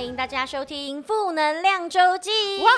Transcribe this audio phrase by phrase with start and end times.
[0.00, 2.30] 欢迎大家收听负能量周记。
[2.62, 2.70] 哇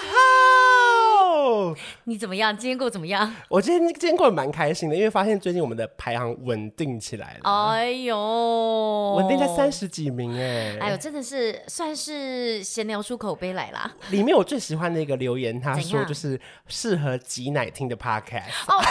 [1.24, 1.76] 哦！
[2.02, 2.54] 你怎么样？
[2.56, 3.32] 今天过怎么样？
[3.48, 7.48] 我今天今天过得蛮开心的，因为发现最近我们的排行稳定起来了。
[7.48, 10.76] 哎呦，稳定在三十几名哎！
[10.80, 13.88] 哎呦，真的是算是闲聊出口碑来啦。
[14.10, 18.50] 里面我最喜欢的一个留言，他说就是适合挤奶听的 podcast。
[18.66, 18.82] 哦，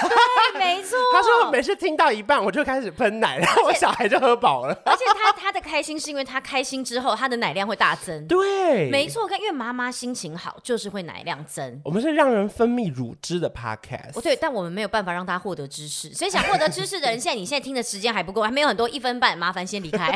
[0.53, 0.97] 对，没错。
[1.13, 4.81] 他说我每次听到一半，我就开始喷奶，然后我小孩就喝饱了。
[4.85, 8.20] 而且他他的开心是因为他开心之后，他的奶量会大增。
[8.27, 9.27] 对，没错。
[9.27, 11.79] 看，因为妈妈心情好，就是会奶量增。
[11.85, 14.17] 我们是让人分泌乳汁的 podcast。
[14.17, 20.09] 哦，对，但我们没有办法让他获得知识，所以想获得知识的人，现在你现在听的时间还不够，还没有很多一分半，麻烦先离开。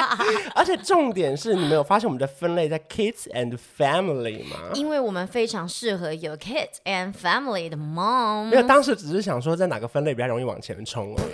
[0.54, 4.56] 而且重点是你没有发现我们的分类在 kids and family 吗？
[4.74, 8.50] 因为我们非常适合有 kids and family 的 mom。
[8.50, 11.32] 没有，当时只是想说在哪个分类比较容易往前冲而已。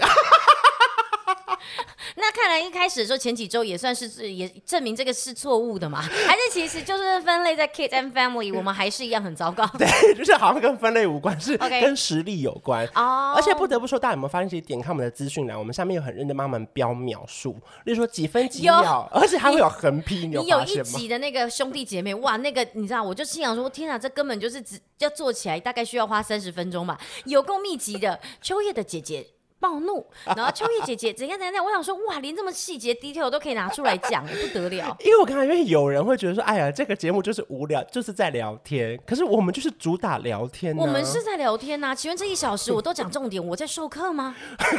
[2.18, 6.00] 那看来一开始的时候，前几周也算是也证明这个是错误的嘛？
[6.26, 9.66] 还是其实就是分类在 kids and family，我们还是一样很糟糕？
[9.78, 12.86] 对，就是好像跟分类无关，是 跟实力有关。
[12.94, 13.34] 哦。
[13.34, 13.36] Okay.
[13.36, 17.52] 而且不得不说，大家有没有发现，其实点开我们的资讯栏，我们下面有很认真帮我们标秒数，
[17.84, 20.26] 例如说几分几秒，而且还会有横批。
[20.26, 28.18] 你有，你有一集的那个兄弟姐妹，哇，那个你知道，我就心想说，天啊，这根本就是只要做起来大概需要花三十分钟吧，有够密集的。
[28.40, 29.26] 秋叶的姐姐。
[29.66, 34.96] 暴怒，然后秋叶姐姐怎样怎样怎样，我想说哇，连这么细节 detail 都可以拿出来讲，不得了。
[35.00, 38.96] 因为我看到，因为有人会觉得说，哎呀，这个节目就是无聊，就是在聊天。
[39.04, 41.92] 可是我们就是主打聊天，我们是在聊天呐。
[41.92, 44.36] 请问这一小时我都讲重点，我在授课吗？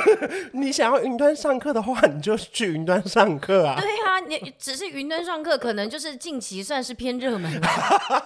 [0.53, 3.77] 你想要云端上课的话，你就去云端上课啊。
[3.77, 7.67] 对啊，你只是云端上课，可能就是近期算是偏热门了。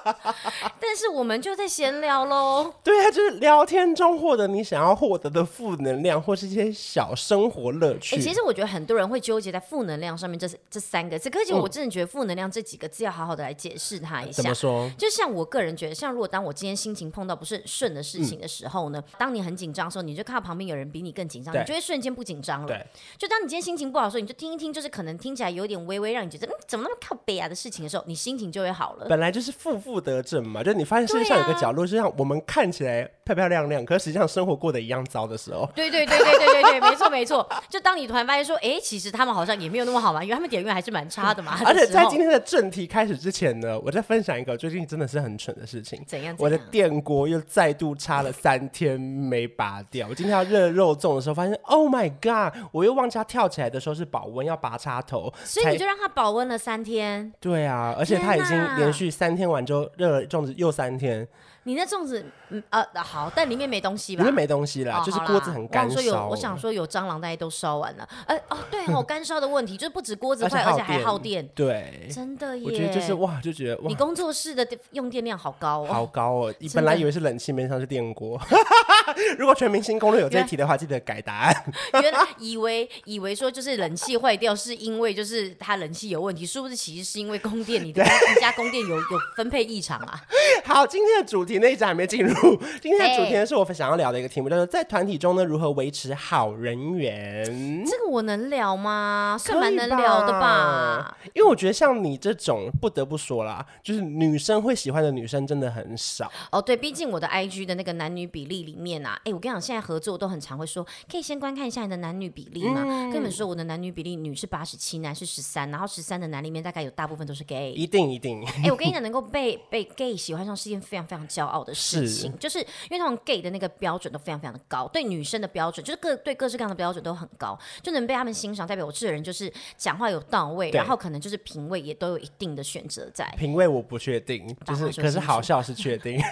[0.80, 2.72] 但是我们就在闲聊喽。
[2.84, 6.51] 对啊，就是聊天中获得你想要获得的负能量，或是。
[6.52, 8.16] 一些小生活乐趣。
[8.16, 14.42] 欸，其实我觉得很多人会纠结在负能量上面这这三个字，可是我真的觉得负能量这几个字要好好的来解释它一下。
[14.42, 14.90] 怎么说？
[14.98, 22.68] 就像我个人觉得，像如果当我今天心情碰到不是很顺的事情的时候呢，嗯、当你很紧张的时候，你就看到旁边有人比你更紧张，你就会瞬间不紧张了。
[22.68, 22.86] 对。
[23.18, 29.08] 就当你今天心情不好的时候，你就听一听，就是可能听起来有点微微让你觉得嗯怎么那么靠北啊的事情的时候，你心情就会好了。
[29.08, 35.70] 本来就是负负得正嘛，就你发现世界上有个角落，就像我们看起来漂漂亮亮，可是实际上生活过得一样糟的时候。
[35.76, 37.48] 对对对对对对对，没错没错。
[37.70, 41.58] 就当你突然发现说，哎，其实他们好像也没有那么好玩，因为他们点阅还是蛮差的嘛。
[41.66, 46.02] 而且在今天的正题开始之前呢，我再分享一个最近真的是很蠢的事情。
[46.06, 46.36] 怎样？
[46.36, 46.36] 怎样？
[46.40, 50.08] 我的电锅又再度插了三天没拔掉。
[50.10, 52.54] 我今天要热肉粽的时候，发现 Oh my God！
[52.72, 55.32] 我又忘记它跳起来的时候是保温，要拔插头。
[55.44, 57.32] 所以你就让它保温了三天。
[57.40, 61.28] 对啊，而且它已经连续三天完之后热了粽子又三天。
[61.64, 64.24] 你那粽子，嗯呃好，但里面没东西吧？
[64.24, 66.28] 里面没东西啦，哦、就是锅子很干烧。
[66.28, 68.10] 我想说有蟑螂，大家都烧完了。
[68.26, 71.48] 哎、欸、哦，对哦， 干烧的问题就是不止锅子坏，而且还耗电。
[71.54, 72.64] 对，真的耶。
[72.66, 76.54] 我觉得就是哇，就觉得哇，你工作室的用电量好高哦，好高哦。
[76.58, 78.42] 你本来以为是冷气，没想到是电锅。
[79.38, 81.74] 如果全明星攻略有这一题的话，记得改答案。
[82.02, 90.20] 原来以为以为说就是冷气坏掉，是因为就是它冷气有问题，殊不知其实是因为供电，你的你家供电有有分配异常啊。
[90.66, 92.34] 好，今天的主题那一集还没进入。
[92.82, 97.84] 今天的主题呢，是我想要聊的一个题目，叫做在团体中呢，如何维持好人缘。
[97.86, 99.38] 这个我能聊吗？
[99.40, 101.18] 算蛮能聊的吧。
[101.34, 106.32] 因为我觉得像你这种，不得不说啦，就是女生会喜欢的女生真的很少。
[106.52, 112.84] 哦，对，毕竟我的 IG 的那个男女比例里面啊，哎，我跟你讲，现在合作都很常会说，可以先观看一下你的男女比例嘛。
[112.86, 117.72] 嗯、跟你们说，我的男女比例，女是八十七，男是十三，然后十三的男里面大概有大部分都是 gay。
[117.74, 118.44] 一定一定。
[118.64, 133.26] 哎，我跟你讲， 能够被被 gay 喜欢上是件非常非常骄傲的事情，是就是因为他们 gay 的那个标准都非常非常的高，对女生的标准就是各对各式各样的标准都很高，就能被他们欣赏，代表我这个人就是讲话有到位，然后可能就是品味也都有一定的选择在。
[133.38, 136.20] 品味我不确定，就是可是好笑是确定。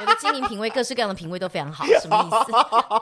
[0.00, 2.52] 我的经营品味，各式各样的品味都非常好，什么意思？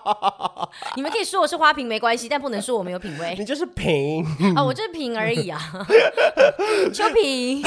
[0.97, 3.35] 你们可以说我是花瓶没关系，但不能说我没有品味。
[3.39, 5.61] 你就是瓶啊、哦，我就是瓶而已啊，
[6.95, 7.63] 秋瓶。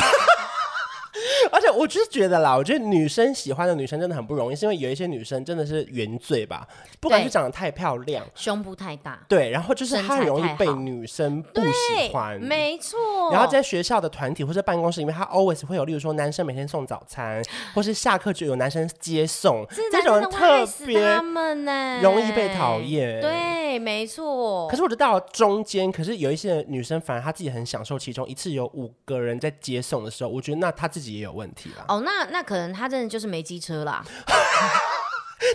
[1.52, 6.68] 而且我就是觉得啦，我觉得女生喜欢的女生真的很不容易，是因为有一些女生真的是原罪吧，
[7.00, 12.98] 不管是长得太漂亮，胸部太大，对，然后就是她很容易被女生不喜欢，没错。
[13.32, 23.22] 然后在学校的团体或者办公室里面，她 always 会有，例如说男生每天送早餐，或是下课就有男生接送，这种人特别他们呢容易被讨厌。
[23.22, 24.68] 对，没错。
[24.68, 31.86] 可是我觉得到了中间，可是有一些女生反而她自己很享受其中，一次有五个人在接送的时候，我觉得那她自己也有问题啦。
[31.88, 34.04] 哦，那那可能他真的就是没机车啦。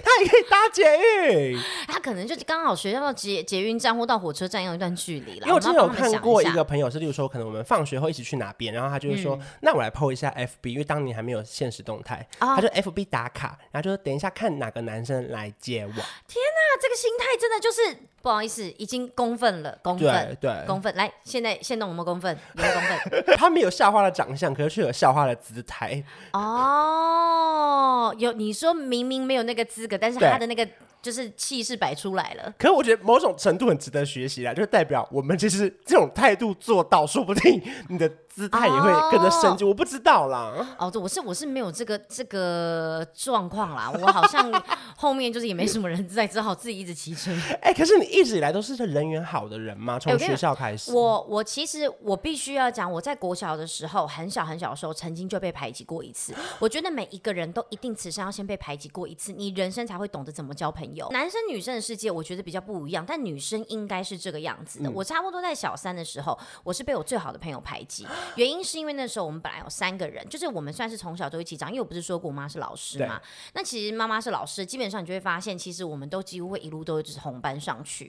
[0.03, 5.47] 他也可以搭捷运， 他可能就刚好学校到捷捷运站或到火车站要一段距离了。
[5.47, 15.93] 因为我之前有看过一个朋友是，例如说可能我们放学后一起去哪边，然后他就是说，嗯、那我来 po 一下 FB，因为当年还没有现实动态，哦、他就 FB 打卡，然后就说等一下看哪个男生来接我。
[15.93, 18.09] 天哪，这个心态真的就是。
[18.25, 20.95] 不好意思，已经公愤了，公愤，对，公愤。
[20.95, 22.35] 来，现在现动我们公愤？
[22.55, 23.37] 有没有公愤？
[23.37, 26.03] 他没有校花的长相，可是却有校花的姿态。
[26.33, 30.67] 哦，有你说明明没有那个资格，但是他的那个。
[31.05, 39.67] 就是气势摆出来了，可是我觉得某种程度很值得学习啦，就是代表我们其实这种态度做到，说不定你的姿态也会跟着升级。
[39.67, 40.67] 哦、我不知道啦。
[40.79, 44.51] 哦，对，我是我是没有这个这个状况啦，我好像
[44.97, 47.31] 后面就是也没什么人在，只好自己一直骑车。
[47.61, 49.99] 哎、欸，可是你一直以来都是人缘好的人吗？
[49.99, 56.33] 从学校开始，欸、我我其实我必须要讲，我在国小的时候，很小很小的时候，曾经就被排挤过一次。
[56.61, 61.09] 我觉得每一个人都一定此生要先被排挤过一次，你人生才会懂得怎么交朋友。
[61.11, 64.89] 男生女生的世界，我觉得比较不一样，但女生应该是这个样子的。
[64.89, 68.07] 嗯、我差不多在小三的时候，我是被我最好的朋友排挤，
[68.37, 73.21] 原因是因为那时候我们本来有三个人，就是我们算是从小都一起长，因为我不是说过我妈是老师嘛，
[73.55, 78.04] 那其实妈妈是老师，基本上你就会发现，其实我们都几乎会一路都一直同班上去。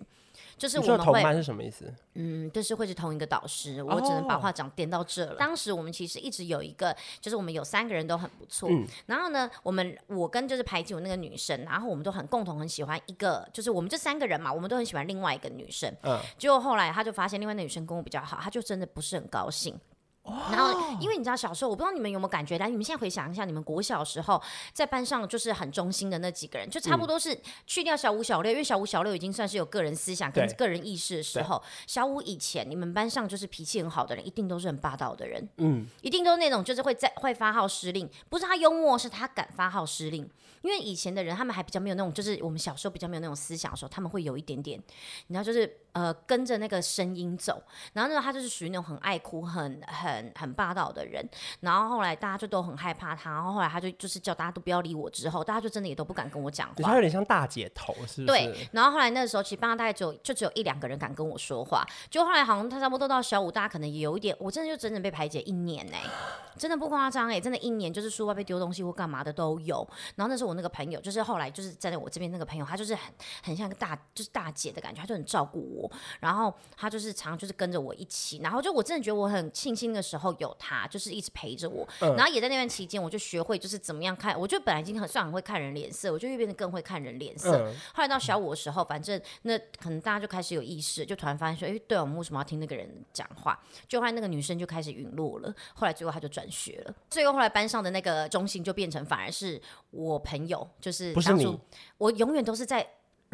[0.57, 1.93] 就是我们会同班是什么意思？
[2.13, 5.31] 嗯，就是会是同一个导师，我只能把话讲点到这了。
[5.31, 5.39] Oh.
[5.39, 8.69] 当时我们其实一直有一个，就是我们有三个人都很不错。
[8.69, 15.93] 嗯、然后呢，我们我跟就是排挤我那个女生，然后我们都很共同很喜欢一个，就是我们这三个人嘛，我们都很喜欢另外一个女生。
[16.03, 16.17] 嗯。
[16.37, 19.77] 结果后来他就发现另外那女生跟我比较好，他就真的不是很高兴。
[20.25, 24.41] 然后，因为你知道小时候，我不知道你们有没有感觉，但你们现在回想一下，你们国小时候
[24.73, 31.61] 在班上就是很忠心的那几个人，就差不多是去掉小五、小六，因为小五、小六已经算是有个人思想跟个人意识的时候。
[31.85, 40.27] 小五以前，你们班上就是脾气很好的人，一定都是很霸道的人，嗯，一定都是那种就是会在会发号施令，不是他幽默，是他敢发号施令。
[40.61, 44.81] 因为以前的人，他们还比较没有那种，就是我们小时候比较没有那种思想的时候，他们会有一点点，
[45.27, 47.63] 你知道，就是呃跟着那个声音走。
[47.93, 51.27] 然后呢，他就是属于那种很爱哭、很很很霸道的人。
[51.61, 53.31] 然后后来大家就都很害怕他。
[53.31, 55.09] 然后后来他就就是叫大家都不要理我。
[55.09, 56.75] 之后大家就真的也都不敢跟我讲话。
[56.83, 58.25] 他有点像大姐头，是不是？
[58.25, 58.69] 对。
[58.73, 61.83] 然后后来那个时候，其实班上大概只有就只有一两个人敢跟我说话。
[62.09, 66.09] 就后来好像他差不多到小五，大家可能也有一点，我真的就整整被排解一年哎、欸，
[66.57, 69.87] 真的不夸张哎，真的，一年就是书包被丢东西或干嘛的都有。
[70.15, 73.13] 然后那时候我那个朋友就是后来就是站在我这边那个朋友，他就是很
[73.43, 75.84] 很像个大就是大姐的感觉，他就很照顾我，
[76.19, 87.57] 然后他就是常常就是跟着我一起，然后就我真的觉得我很庆幸的时候有他，就是一直陪着我，嗯、然后也在那段期间我就学会就是怎么样看，我觉得本来已经很算很会看人脸色，我就越变得更会看人脸色。
[87.57, 93.59] 嗯、后来到小五的时候，反正那可能大家就开始有意识，就突然发现说，哎，对，我们为什么要听那个人讲话？
[93.87, 99.61] 就后来那个女生就开始陨落了，后来最后他就转学了，最后后来班上的那个中心就变成反而是
[99.91, 101.13] 我朋友，就是。
[101.13, 101.59] 不是你，
[101.97, 102.85] 我永远都是在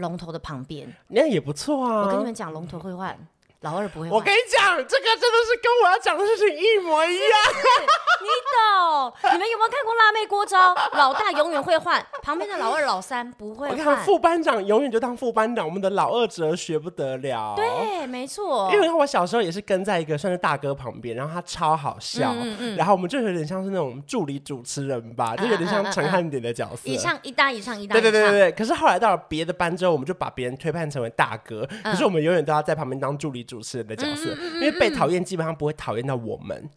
[0.01, 2.01] 龙头的旁边，那也不错啊。
[2.01, 3.18] 我跟你们讲，龙头会换。
[3.62, 4.10] 老二不会。
[4.10, 7.31] 我跟你讲，这个真的是跟我要讲的事情一模一样。
[8.22, 8.28] 你
[8.58, 9.13] 懂？
[9.34, 10.74] 你们有没有看过《辣妹锅招》？
[10.98, 13.78] 老大永远会换，旁边的老二、老三不会换。
[13.78, 17.53] 我看副班长永远就当副班长，我们的老二哲学不得了。
[17.56, 18.68] 对，没错。
[18.74, 27.94] 因为我小时候也是跟在一个算是大哥旁边，然后他超好笑，嗯嗯，然后我们就有点像是那种助理主持人吧，就有点像陈汉典的角色，一唱一搭一唱一搭。
[27.94, 28.51] 对对对对对。
[28.53, 36.70] 可是后来到了别的班之后，我们就把别人推判成为大哥，可是我们永远都要在旁边当助理主持人的角色，因为被讨厌基本上不会讨厌到我们。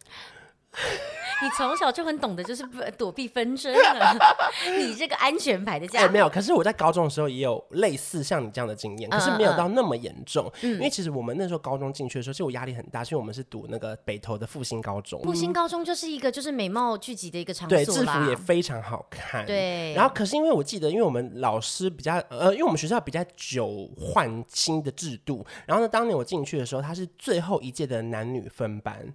[1.41, 2.63] 你从小就很懂得就是
[2.97, 4.15] 躲避纷争了，
[4.79, 6.05] 你这个安全牌的家伙。
[6.05, 6.29] 哎，没有。
[6.29, 10.51] 可是我在高中的时候也有类似像你这样的经验，可是没有到那么严重。
[10.61, 15.21] 因为其实我们那时候高中进去的时候，其实我压力很大，因为我们是读那个北投的复兴高中。
[15.23, 19.45] 复兴高中就是一个就是美貌聚集的一个场所，对，制服也非常好看。
[19.45, 19.93] 对。
[19.93, 29.13] 然后可是因为我记得，因为我们老师比较呃，因为我们学校比较久换新的制度，然后呢，当年我进去的时候，他是最后一届的男女分班。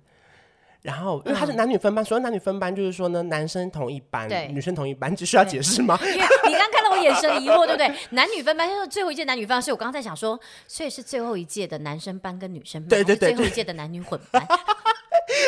[0.82, 5.98] 然后，因为他是男女分班，所谓男女分班就是说呢，男生同一班，女生同一班，只需要解释吗？
[6.02, 7.94] 因为你刚看到我眼神疑惑，对不对？
[8.10, 14.42] 男女分班就是最后一届男女分班，所以我刚刚在想说，所以是最后一届的男生班跟女生班，对对对，最后一届的男女混班。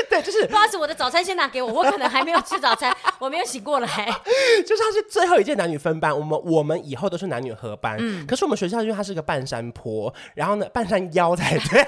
[0.09, 3.89] 对，就是不好意思，我的早餐先拿给我，我可能还没有吃早餐，我没有醒过来。
[4.67, 7.97] 就是他是最后一届男女分班，我们我们以后都是男女合班。
[7.99, 11.87] 嗯，可是我们学校因为它是个半山坡，然后呢，半山腰才对。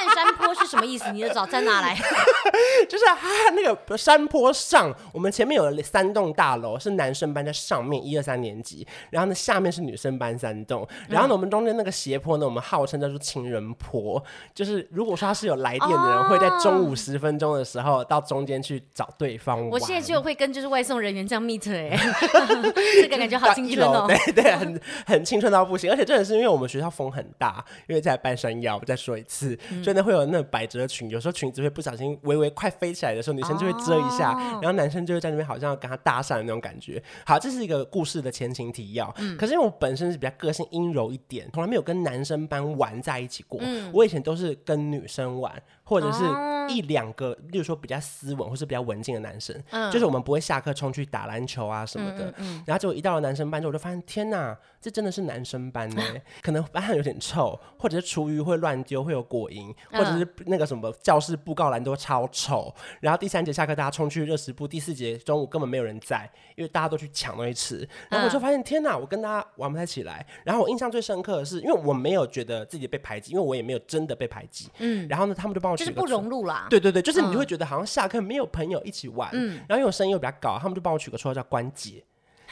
[0.00, 1.10] 半山坡是什么意思？
[1.12, 1.94] 你的早餐哪来？
[2.88, 14.22] 就是他那个山坡上，我们前面有三栋大楼，是男生班在上面一二三年级，然后呢下面是女生班三栋，然后呢我们中间那个斜坡呢，我们号称叫做情人坡，
[14.54, 19.70] 就是如果说他是有来电的人，会在中午十分钟的时候到中间去找对方玩。
[19.70, 21.98] 我现在就会跟就是外送人员这样 meet 哎，
[23.02, 37.02] 这个感觉好青春哦，对 对，很很青春到不行，而且真的是因为我们学校风很大，因为在半山腰，我再说一次，所以呢会有那百褶裙，有时候裙子会不小心微微快飞起来的时候，女生就会遮一下，然后男生就会在那边好像要跟他搭讪的那种感觉。
[37.24, 39.14] 好，这是一个故事的前情提要。
[39.38, 43.60] 可是因为我本身是比较个性阴柔一点，从来没有跟男生班玩在一起过。
[43.92, 45.50] 我以前都是跟女生玩。
[45.90, 46.22] 或者是
[46.68, 52.32] 一两个，例如说比较斯文或是比较文静的男生，嗯、就是我们不会下课冲去打篮球啊什么的。
[52.38, 56.00] 嗯然后就一到了男生班之后，我就发现天哪，这真的是男生班呢。
[56.42, 62.72] 可能班上有点臭，或者是厨余会乱丢，会有果蝇，或者是那个什么教室布告栏都超丑。
[63.00, 67.88] 然后第三节下课，大家冲去热食部；第四节中午根本没有人在，因为大家都去抢东西吃。
[68.08, 70.24] 然后我就发现天哪，我跟大家玩不太起来。
[70.44, 74.68] 然后我印象最深刻的是，因为我没有觉得自己被排挤，因为我也没有真的被排挤。
[74.78, 75.08] 嗯。
[75.08, 75.79] 然后呢，他们就帮我。
[75.80, 82.02] 就是不融入啦，对对对，就是你就会觉得好像下课没有朋友一起玩，嗯，然后因为我声音又比较高，他们就帮我取个绰号叫关节，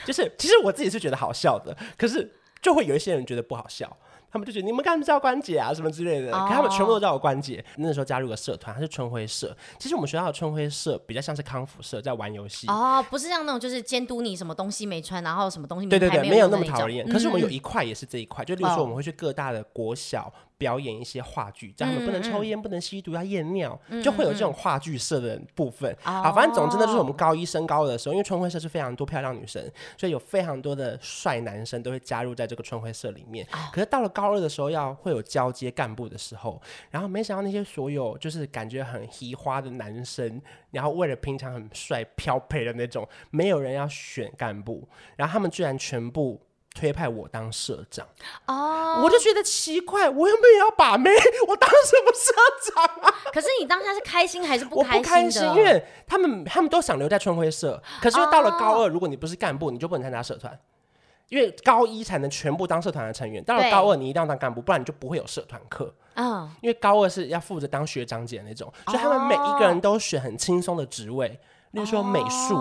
[0.04, 3.96] 就是其实我自己是觉得好笑的，可是就会有一些人觉得不好笑。
[4.30, 7.64] 他们就觉得你们干什么叫关姐啊什么之类的，可他们全部都叫我关姐。
[7.78, 9.56] 那时候加入个社团，它是春晖社。
[9.78, 12.66] 其实我们学校的春晖社比较像是康复社，在玩游戏。
[12.66, 17.08] 哦，不是像那种就是监督你什么东西没穿，然后什么东西没对对对，没有那么讨厌。
[17.08, 25.96] 可是我们有一块也是这一块，就例如说我们会去各大的国小表演一些话剧，叫他们不能抽烟、不能吸毒、要验尿，就会有这种话剧社的部分。
[26.02, 29.62] 好，反正总之呢，就是我们高一升高二的时候，因为春晖社是非常多漂亮女生，
[29.96, 33.46] 所以有非常多的帅男生都会加入在这个春晖社里面。
[33.72, 34.98] 可是到了高二的时候要。
[34.98, 36.60] 会有交接干部的时候，
[36.90, 46.40] 然后没想到那些所有就是感觉很嘻花的男生，然后为了平常很帅飘配的那种，没有人要选干部，然后他们居然全部
[46.78, 48.06] 推派我当社长
[48.46, 51.10] 哦，我就觉得奇怪，我又没有要把妹，
[51.48, 53.14] 我当什么社长啊？
[53.34, 54.98] 可是你当下是开心还是不开心？
[54.98, 60.56] 我不开心，因为他们他们都想留在春晖社，可是又到了高二，如果你不是干部，你就不能参加社团。
[61.28, 65.92] 因为高一才能全部当社团的成员，到了高二你一定要当干部，不然你就不会有社团课。
[66.14, 71.28] 嗯，因为高二是要负责当学长姐那种，所以他们每一个人都选很轻松的职位，
[71.72, 72.56] 例如说美术。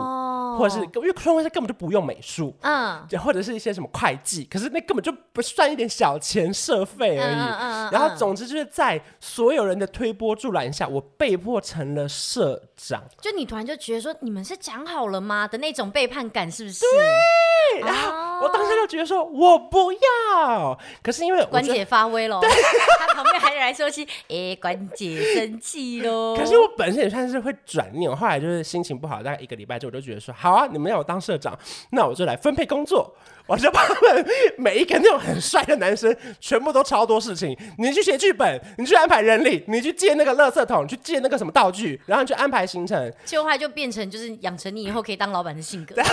[0.58, 7.36] 或者是因为春晖社根本就不用美术，嗯，或者是一些什么会计，可是那根本就不算一点小钱社费而已。
[7.36, 13.04] 嗯嗯嗯、然后总之就是在所有人的推波助澜下，我被迫成了社长。
[13.22, 16.80] 就你突然就觉得说，你们是讲好了吗的那种背叛感，是不是？
[16.80, 17.82] 对。
[17.82, 20.78] 然后我当时就觉得说，我不要。
[21.04, 22.50] 可是因为关姐发威了，对
[23.00, 26.36] 他旁边还来说是，哎、欸，关姐生气喽。
[26.36, 31.54] 可是我本身也算是会转念，我后来就是心情不好，大概一个礼拜之后，我就觉得说，好好啊，你们要我当社长，
[31.92, 33.14] 那我就来分配工作。
[33.48, 34.26] 我就把他们
[34.58, 37.58] 每一个那种很帅的男生，全部都超多事情。
[37.78, 43.12] 你去写剧本，你去安排人力，你去借那个垃圾桶，去借那个什么道具，然后你去安排行程。
[43.26, 45.96] 就后来就变成就是养成你以后可以当老板的性格。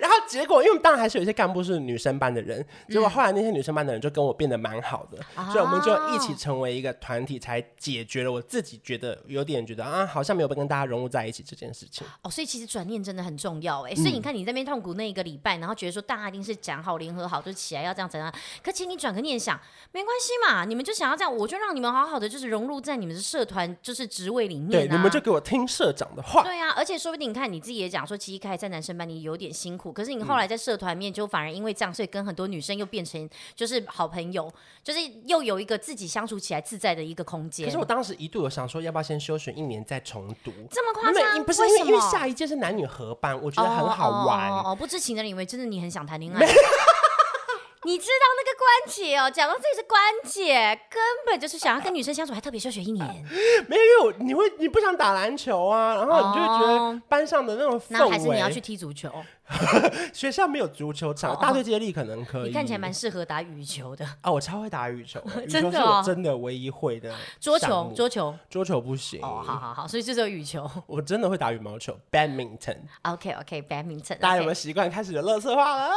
[0.00, 12.06] 然后结果，因为当然还是有一些干部是女生班的人，结果后来那些女生班的人就跟我变得蛮好的，嗯、所以我们就一起成为一个团体，才解决了我自己觉得有点觉得啊，好像没有跟大家融入在一起这件事情。
[12.22, 13.94] 哦，所以其实转念真的很重要哎。
[13.94, 16.58] 所以你看你那边痛苦那一个礼拜，然后觉得说大家一定是。
[16.68, 18.30] 讲好联合好，就起来要这样怎样？
[18.62, 19.58] 可请你转个念想，
[19.92, 24.86] 没关系嘛，你们就想要这样，我就让你们好好的，就是融入在你们的社团，就是职位里面、啊。
[24.86, 26.42] 对，你们就给我听社长的话。
[26.42, 34.52] 对啊，而且说不定你看你自己也讲说，其实开始在男生班你有点辛苦，可是你后来在社团面就反而因为这样，所以跟很多女生又变成就是好朋友，
[34.82, 37.64] 就是又有一个自己相处起来自在的一个空间。
[37.66, 40.52] 可是我当时一度有想说，要不要先休学一年再重读？
[40.70, 41.44] 这么夸张？
[41.44, 44.50] 不是因为因为下一届是男女合班，我觉得很好玩。
[44.50, 46.37] 哦，哦，哦，不知情的人以为真的你很想谈恋爱。
[47.84, 53.24] 你知道那个关姐哦，讲到自己是关姐，根本就是想要跟女生相处，还特别休学一年。
[53.66, 59.10] 没有，因为你会你不想打篮球啊，然后你就会觉得班上的那种氛围，那还是你要去踢足球。
[60.12, 62.48] 学校没有足球场，大队接力可能可以。
[62.48, 64.30] 你看起来蛮适合打羽球的啊！
[64.30, 67.14] 我超会打羽球， 真的，我真的唯一会的。
[67.40, 69.20] 桌球，桌球，桌球不行。
[69.22, 70.68] 哦，好好好，所以就只有羽球。
[70.86, 72.76] 我真的会打羽毛球，badminton。
[73.02, 74.18] OK，OK，badminton。
[74.18, 75.90] 大家有没有习惯开始有乐色话了？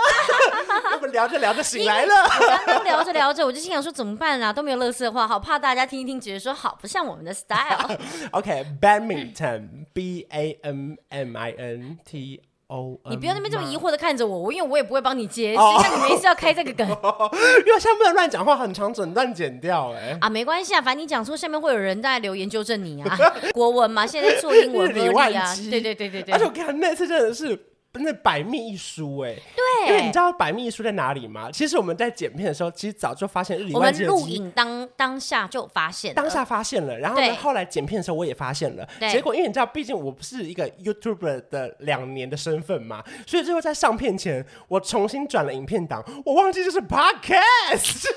[0.95, 2.13] 我们聊着聊着醒来了。
[2.39, 4.53] 刚刚聊着聊着，我就心想说怎么办啊？
[4.53, 7.97] 都没有乐色话，好怕大家听一听，觉得说好不像我们的 style。
[8.31, 12.41] OK，badminton，B A M M I N T。
[12.71, 16.87] 哦，你不要那边这么疑惑的看着我，我因为我也不会帮你接，谁让你没事要开这个梗？
[17.67, 20.17] 因为下面乱讲话很长，整段剪掉哎。
[20.21, 23.17] 啊，没关系啊，反正你讲错，下面会有人在留言纠正你啊。
[23.53, 26.33] 国文嘛，现在做英文，日理万机，对对对对对。
[26.33, 27.59] 而且我看那次真的是。
[27.93, 31.49] 那百密一疏哎，对，因为你知道百密一疏在哪里吗？
[31.51, 34.05] 其实我们在剪片的时候，其实早就发现日理万机。
[34.05, 38.87] 我们录影当当下就发现，当下发现了，然后呢，后来剪片的时候我也发现了。
[39.11, 48.07] 结果因为你知道，毕竟我不是一个 YouTuber 的两年的身份嘛，所以最后在上片前，我重新转了影片档，我忘记就是 Podcast。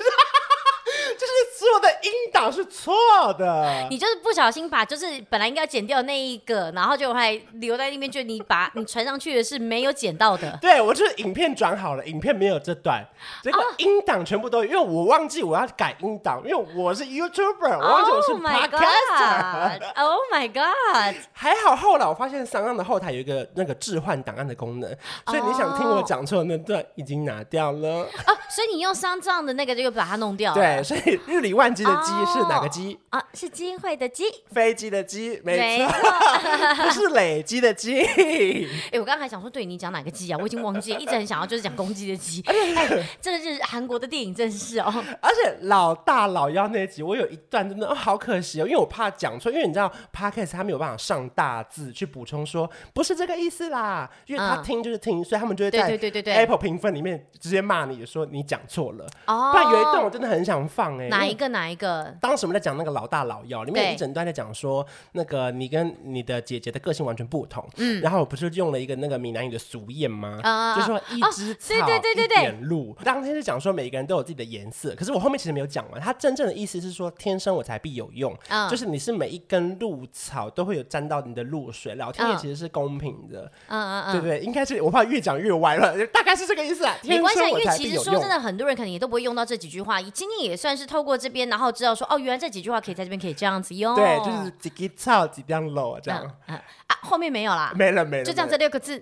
[1.17, 1.33] 就是
[1.65, 2.93] 所有的音档是错
[3.39, 10.55] 的，你就是不小心把就是本来应该要剪掉那一个，然后就还留在那边，就你把你传上去的是没有剪到的。
[10.61, 13.03] 对，我就是影片转好了，影片没有这段，
[13.41, 19.93] 这个音档全部都有，因为我忘记我要改音档，因为我是 YouTuber，我忘记我是 Podcaster。
[19.95, 21.15] Oh my god！
[21.33, 24.95] 还好后来我发现 SoundOn 的后台有一个那个置换档案的功能，
[25.25, 28.03] 所以你想听我讲错的那段已经拿掉了。
[28.25, 30.61] 啊，所以你用 SoundOn 的那个就把它弄掉了。
[30.61, 31.15] 对，所以。
[31.25, 32.99] 日理万机的鸡是哪个鸡？
[33.09, 35.87] 啊，是机会的机，飞机的机，没错，
[36.85, 38.01] 不是累积的积。
[38.91, 40.37] 哎，我刚刚还想说，对你讲哪个鸡啊？
[40.39, 42.41] 我已经忘记，一直很想要就是讲公鸡的鸡。
[42.47, 44.93] 哎，这个是韩国的电影，真是哦。
[45.21, 55.87] 而且老大老幺那集，我有一段真的哦好可惜哦，因为我怕讲错，因为你知道 Podcast 他没有办法上大字去补充说不是这个意思啦，因为他听就是听，所以他们就会在
[56.35, 59.07] Apple 评分里面直接骂你说你讲错了。
[59.27, 61.07] 哦，不然有一段我真的很想放哎。
[61.07, 61.44] 哪一个？
[61.49, 62.15] 哪一个？
[62.21, 67.67] 当时我们在讲那个老大老幺，里面有一整段在讲说，那个你跟你的姐姐的个性完全不同。
[67.77, 70.39] 嗯，然后我不是用了一个那个闽南语的俗谚吗？
[70.43, 72.95] 啊，就是说一枝草一点露。
[73.03, 76.01] 当天是讲说每个人都有自己的颜色，可是我后面其实没有讲完。
[76.01, 78.35] 他真正的意思是说，天生我才必有用，
[78.69, 81.95] 就是你是每一根露草都会有沾到你的露水。
[81.95, 83.51] 老天爷其实是公平的。
[83.67, 84.39] 嗯嗯嗯，对不对？
[84.39, 86.95] 应该是我怕越讲越歪了， 大概是这个意思啊。
[87.03, 90.01] 没关系，因为其实说真的，很多人可能也都不会用到这几句话。
[90.01, 91.49] 今天也算是透过这边。
[91.49, 93.93] 然后知道说哦，原来这几句话可以在这边可以这样子用。
[93.93, 96.23] 对，就是几个草几点露这样。
[96.47, 98.99] 嗯，嗯啊，后面没有啦，没了没了，就这样这六个字。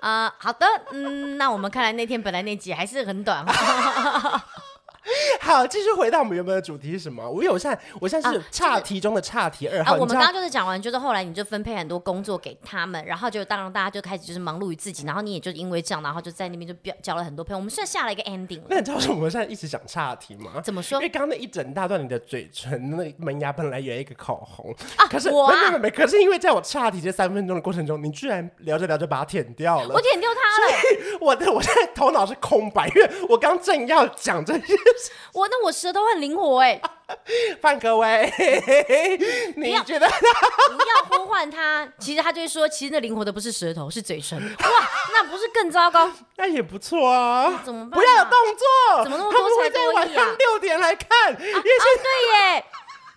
[0.00, 3.44] 啊、呃，好的，嗯，那我们看来那天本来那集还是很短。
[5.40, 7.28] 好，继续回到我们原本的主题是什么？
[7.28, 9.94] 我有现在，我现在是岔题中的岔题二号。
[9.94, 17.58] 啊，我们刚刚就是讲完，就是后来你就分配很多工作给他们，然后就当然大家就开始就是忙碌于自己，然后你也就因为这样，然后就在那边就交交了很多朋友。
[17.58, 18.60] 我们现在下了一个 ending。
[18.68, 20.60] 那你知道为什么我们现在一直讲岔题吗？
[20.62, 20.98] 怎么说？
[20.98, 29.94] 因为刚刚那一整大段你的嘴唇那门牙本来有一个口红啊，可是没没没，可是因为在我岔题这三分钟的过程中，你居然聊着聊着把它舔掉了。
[29.94, 31.18] 我舔掉它了。
[31.20, 34.76] 我的我现在头脑是空白，因为我刚正要讲这件事。
[35.34, 36.80] 我那我舌头很灵活哎，
[37.60, 38.32] 范可威，
[39.56, 40.18] 你觉得他？
[40.18, 44.38] 不要呼唤他，其实他就会说，其实那灵活的不是舌头，是嘴唇。
[44.40, 46.10] 哇，那不是更糟糕？
[46.36, 47.60] 那也不错啊。
[47.64, 47.98] 怎么办？
[47.98, 50.04] 不要有动作，怎么那么多才多艺啊？
[50.04, 52.64] 在晚上六点来看，啊，啊对耶。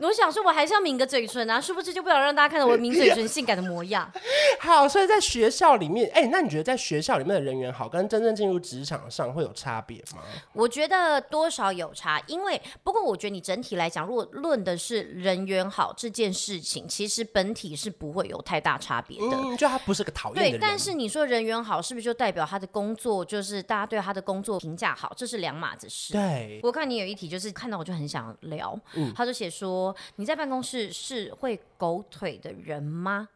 [0.02, 4.12] 我想说，我还是要抿个嘴唇啊，殊不知就不想让大家看到我抿嘴唇性感的模样。
[4.60, 10.22] 好，所以在学校里面，哎、欸，那你觉得在学校里面的人缘好，跟真正进入职场上会有差别吗？
[10.54, 19.38] 我觉得多少有差，因为不过我觉得你整体来讲，如果论的是人缘好这件事情，其实本体是不会有太大差别的。
[19.38, 20.52] 嗯，就他不是个讨厌的人。
[20.54, 25.14] 对，但是你说人缘好，是不是就代表他的工作就是大家对他的工作评价好？
[25.16, 26.14] 这是两码子事。
[26.14, 30.92] 对，我看你有一题，就是看到我就很想聊，嗯，他就写说你在办公室。
[30.92, 33.28] 是会狗腿的人吗？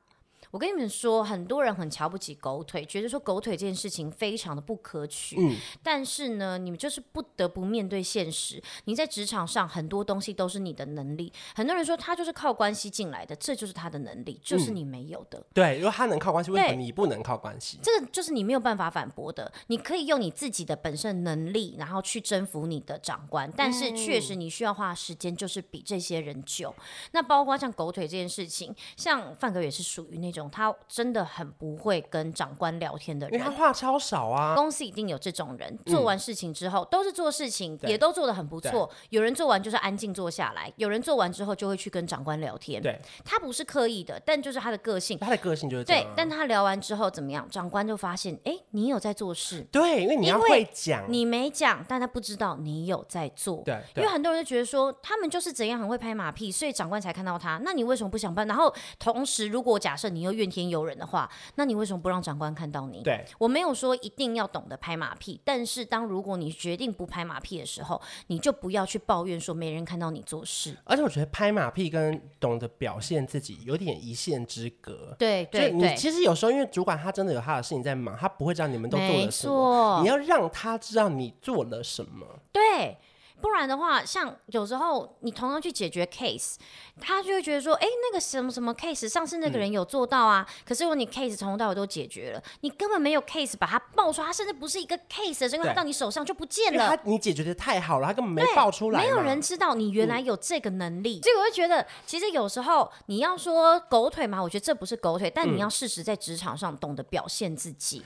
[0.56, 5.36] 我跟你们说，很多人很瞧不起狗腿，觉得说狗腿这件事情非常的不可取。
[5.38, 8.64] 嗯，但是呢，你们就是不得不面对现实。
[8.86, 11.34] 你在职场上很多东西都是你的能力。
[11.54, 15.38] 很多人说他就是靠关系进来的，这就是他的能力，就是你没有的。
[15.40, 17.78] 嗯、对，如果他能靠关系，为什么你不能靠关系？
[17.84, 19.52] 这个就是你没有办法反驳的。
[19.68, 26.74] 你可以用你自己的本身能力，然后去征服你的长官，但是确实你需要花时间，就是比这些人久。
[27.12, 30.45] 那包括像狗腿这件事情，像范哥也是属于那种。
[30.46, 34.54] 种他真的很不会跟长官聊天的人，因为他话超少啊。
[34.56, 38.90] 公司一定有这种人，做完事情之后、嗯、都是做事情，也都做得很不错。
[39.10, 42.82] 有人做完就是安静坐下来，有人做完之后就会去跟长官聊天。
[42.82, 45.18] 对，他不是刻意的，但就是他的个性。
[45.18, 46.06] 他的个性就是这样、啊。
[46.06, 47.48] 对，但他聊完之后怎么样？
[47.50, 49.62] 长官就发现，哎，你有在做事。
[49.72, 53.62] 对，因为你要会讲，你没讲，但他不知道你有在做。
[53.66, 57.60] 对，对，因为很多人就觉得说，他们就是怎样很会拍马屁，所以长官才看到他。
[57.64, 58.48] 那你为什么不想办？
[58.48, 63.02] 然后同时，如果假设你又怨天尤人的话，那你为什么不让长官看到你？
[63.02, 70.76] 对，我没有说一定要懂得拍马屁，但是当如果你决定不拍马屁的时候，你就不要去抱怨说没人看到你做事。
[70.84, 75.16] 而且我觉得拍马屁跟懂得表现自己有点一线之隔。
[75.18, 82.26] 对对对，你其实有时候因为主管他真的有他的事情在忙，他不会知道你们都做了什么，你要让他知道你做了什么。
[82.52, 82.98] 对。
[83.42, 86.56] 不然的话，像有时候你同样去解决 case，
[87.00, 90.46] 他就会觉得说，哎，那个什么什么 case，上次那个人有做到啊。
[90.48, 96.96] 嗯、可是如果你 case 从头到尾都解决了，你根本没有 case 把它爆出来，他甚至不是一个 case，是因为他到你手上就不见了。
[96.96, 101.20] 他你解决的太好了，他根本没爆出来，没有人知道你原来有这个能力。
[101.20, 108.00] 嗯、所以我会觉得，其实有时候你要说狗腿嘛，我觉得这不是狗腿，但你要适时在职场上懂得表现自己。
[108.00, 108.06] 嗯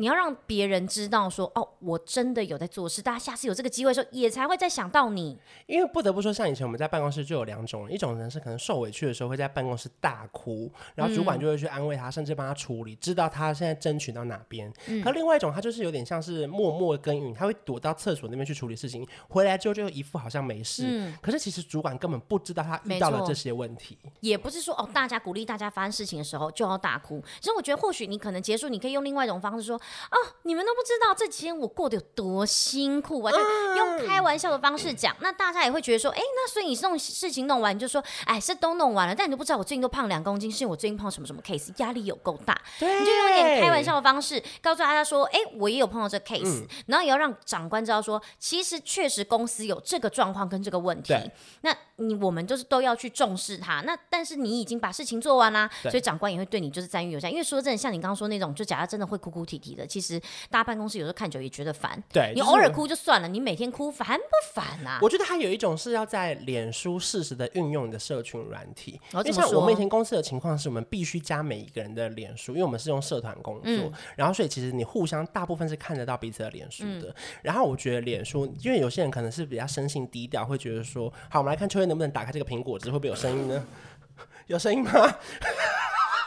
[0.00, 5.36] 你要让别人知道说，哦，我真的有在做事，大家下次有这个机会的时候，也才会再想到你。
[5.66, 14.72] 因为不得不说，像以前我们在办公室就有两种人，一种人是可能受委屈的时候会在办公室大哭，然后主管就会去安慰他，嗯、甚至帮他处理，知道他现在争取到哪边。
[14.86, 20.84] 嗯、可另外一种，他就是有点像是默默耕耘，他会躲到厕所那边去处理事情，回来之后就一副好像没事。
[20.86, 23.98] 嗯、可是其实主管根本不知道他遇到了这些问题。
[24.20, 27.20] 也不是说哦，大家鼓励大家发生事情的时候就要大哭。
[27.40, 29.80] 其实我觉得，或许你可能结束，你可以用另外一种方式说，
[30.12, 30.68] 哦，你们。
[30.68, 33.32] 都不知道这几天我过得有多辛苦啊！
[33.32, 33.38] 就
[33.76, 42.54] 用开玩笑的方式讲，那大家也会觉得说，哎，那所以你弄事情弄完，你就说，哎，是都弄完了，但你都不知道我最近都胖两公斤，是因为我最近碰什么什么 case，压力有够大。
[42.78, 51.14] 对，你就用点开玩笑的方式告诉大家说，哎，我也有碰到这 case，嗯，然后也要让长官知道说，其实确实公司有这个状况跟这个问题。
[51.62, 53.80] 那你我们就是都要去重视它。
[53.86, 57.30] 那但是你已经把事情做完啦，所以长官也会对你就是赞誉有加。
[57.30, 60.20] 因为说真的，像你刚刚说那种，就假如真的会哭哭啼啼的，其实。
[60.50, 64.98] 大办公室有时候看久也觉得烦，对，你偶尔哭就算了，你每天哭烦不烦啊？
[65.02, 77.08] 我觉得还有一种是要在脸书适时的运用你的社群软体，因为像我们以前公司的情况是我们必须加每一个人的脸书，因为我们是用社团工作，嗯、然后所以其实你互相大部分是看得到彼此的脸书的。
[77.08, 83.64] 嗯、然后我觉得脸书，因为有些人可能是比较生性低调，会觉得说，好，我们来看秋叶能不能打开这个苹果汁，会不会有声音呢？
[84.48, 84.90] 有声音吗？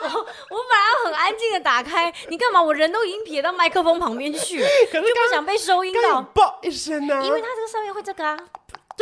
[0.03, 2.61] 我我本来很安静的打开，你干嘛？
[2.61, 7.21] 我人都已经撇到麦克风旁边去了，可就不想被收音到，爆一声呢？
[7.23, 8.37] 因为它这个上面会这个啊。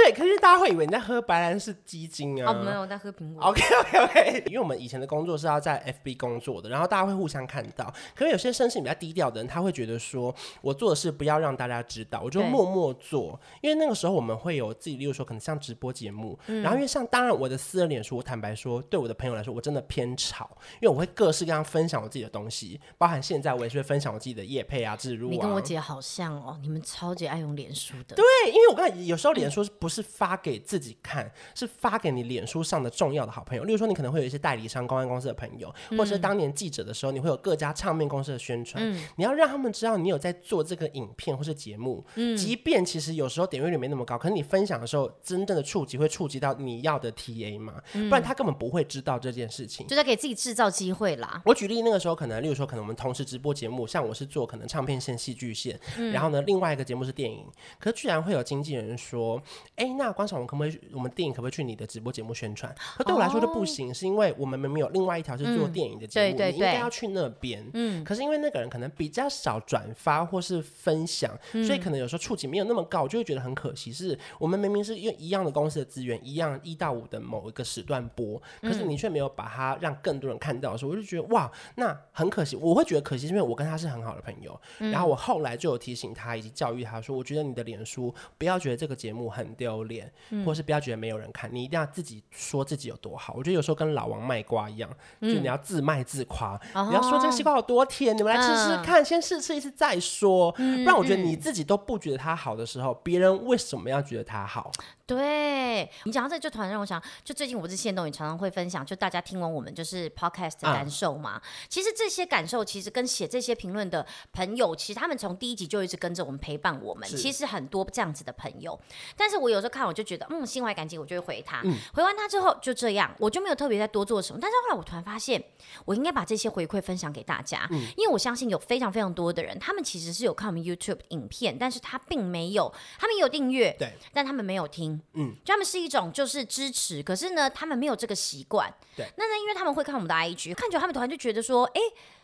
[0.01, 2.51] 对，可是大家会以为你在喝白兰氏鸡精啊？
[2.51, 3.43] 哦，没有，我在喝苹果。
[3.43, 4.43] OK OK OK。
[4.47, 7.93] 因为我们以前的工作是要在 FB 工作的，然后大家会互相看到。
[8.15, 13.37] 可是有些生性比较低调的人，他会觉得说，我做的事不要让大家知道，我就默默做。
[13.61, 20.49] 因为那个时候我们会有自己，例如说可能像直播节目，嗯、然后因为像当然我的私人脸书，我坦白说，对我的朋友来说，我真的偏吵，
[20.81, 25.31] 因为我会各式各样分享我自己的东西，包含现在我也是会分享我自己的业配啊、置入啊。
[25.31, 28.15] 你跟我姐好像哦，你们超级爱用脸书的。
[28.15, 30.59] 对，因为我刚才有时候脸书是不是发给。
[30.69, 38.83] 自己看是发给你脸书上的重要的好朋友，例如说你可能会有一些代理商、公关公司的朋友，或者是当年记者的时候，你会有各家唱片公司的宣传。
[38.83, 47.81] 嗯、你要让他们知道你有在做这个影片或是节目，嗯、即便其实有时候点阅率没那么高，可是你分享的时候，真正的触及会触及到你要的 TA 嘛？
[47.93, 51.41] 嗯、不然他根本不会知道这件事情，就在给自己制造机会啦。
[51.45, 57.45] 我举例，那个时候可能，例如说，可能我们同时直播节目，像我是做可能唱片线、戏剧线，嗯、然后呢，另外一个节目是电影，
[57.79, 59.41] 可是居然会有经纪人说
[59.79, 62.75] ：“哎、欸，那关韶文可不可以我们电影？”可不可以去你的直播节目宣传？
[62.97, 67.65] 那对我来说就不行，是因为我们明明有另外一条是做电影的节目，你应该要去那边。
[67.73, 71.31] 嗯，可是因为那个人可能比较少转发或是分享，
[71.65, 73.93] 所以可能有时候触及没有那么高，我就会觉得很可惜。
[73.93, 82.57] 是我们明明是用一样的公司的资源，一样一到五的某一个时段播，可是你却没有把它让更多人看到的时候，我就觉得哇，那很可惜。
[82.57, 84.59] 我会觉得可惜，是因为我跟他是很好的朋友。
[84.79, 90.11] 然后我后来就有提醒他以及教育他说，我觉得你的脸书不要觉得这个节目很丢脸，
[90.43, 93.33] 或是不要觉得没有人看，你一定要自己说自己有多好。
[93.37, 100.53] 我觉得有时候跟老王卖瓜一样，嗯、就你要自卖自夸，嗯、你要说这个西瓜有多甜，你们来吃吃看，嗯、先试吃一次再说。
[100.57, 104.71] 嗯、不然我觉得你自己都不觉得它好的时候，别人为什么要觉得它好？
[105.09, 111.31] 对，你讲到这就突然让我想，就最近我不是线动也常常会分享，就大家听完我们就是 podcast 的感受嘛。
[111.31, 117.09] 啊、其实这些感受，其实跟写这些评论的朋友，其实他们从第一集就一直跟着我们陪伴我们。
[117.09, 118.79] 其实很多这样子的朋友，
[119.17, 121.61] 但是我有时候看我就觉得，嗯，心怀感激，我就会回他。
[121.63, 124.37] 嗯、回完他之后就这样，我就没有特别再多做什么。
[124.39, 125.43] 但是后来我突然发现，
[125.85, 134.98] 我应该把这些回馈分享给大家，嗯、因为我相信有非常非常多的人，他们其实是有看我们 YouTube 影片，但是他并没有，他们有订阅，对，但他们没有听。
[135.13, 138.73] 嗯，就他们是一种就是支持，可是呢，他们没有这个习惯。
[138.95, 141.81] 对，那呢，因为他们会看我们的 IG，看久他们突然就觉得说，哎。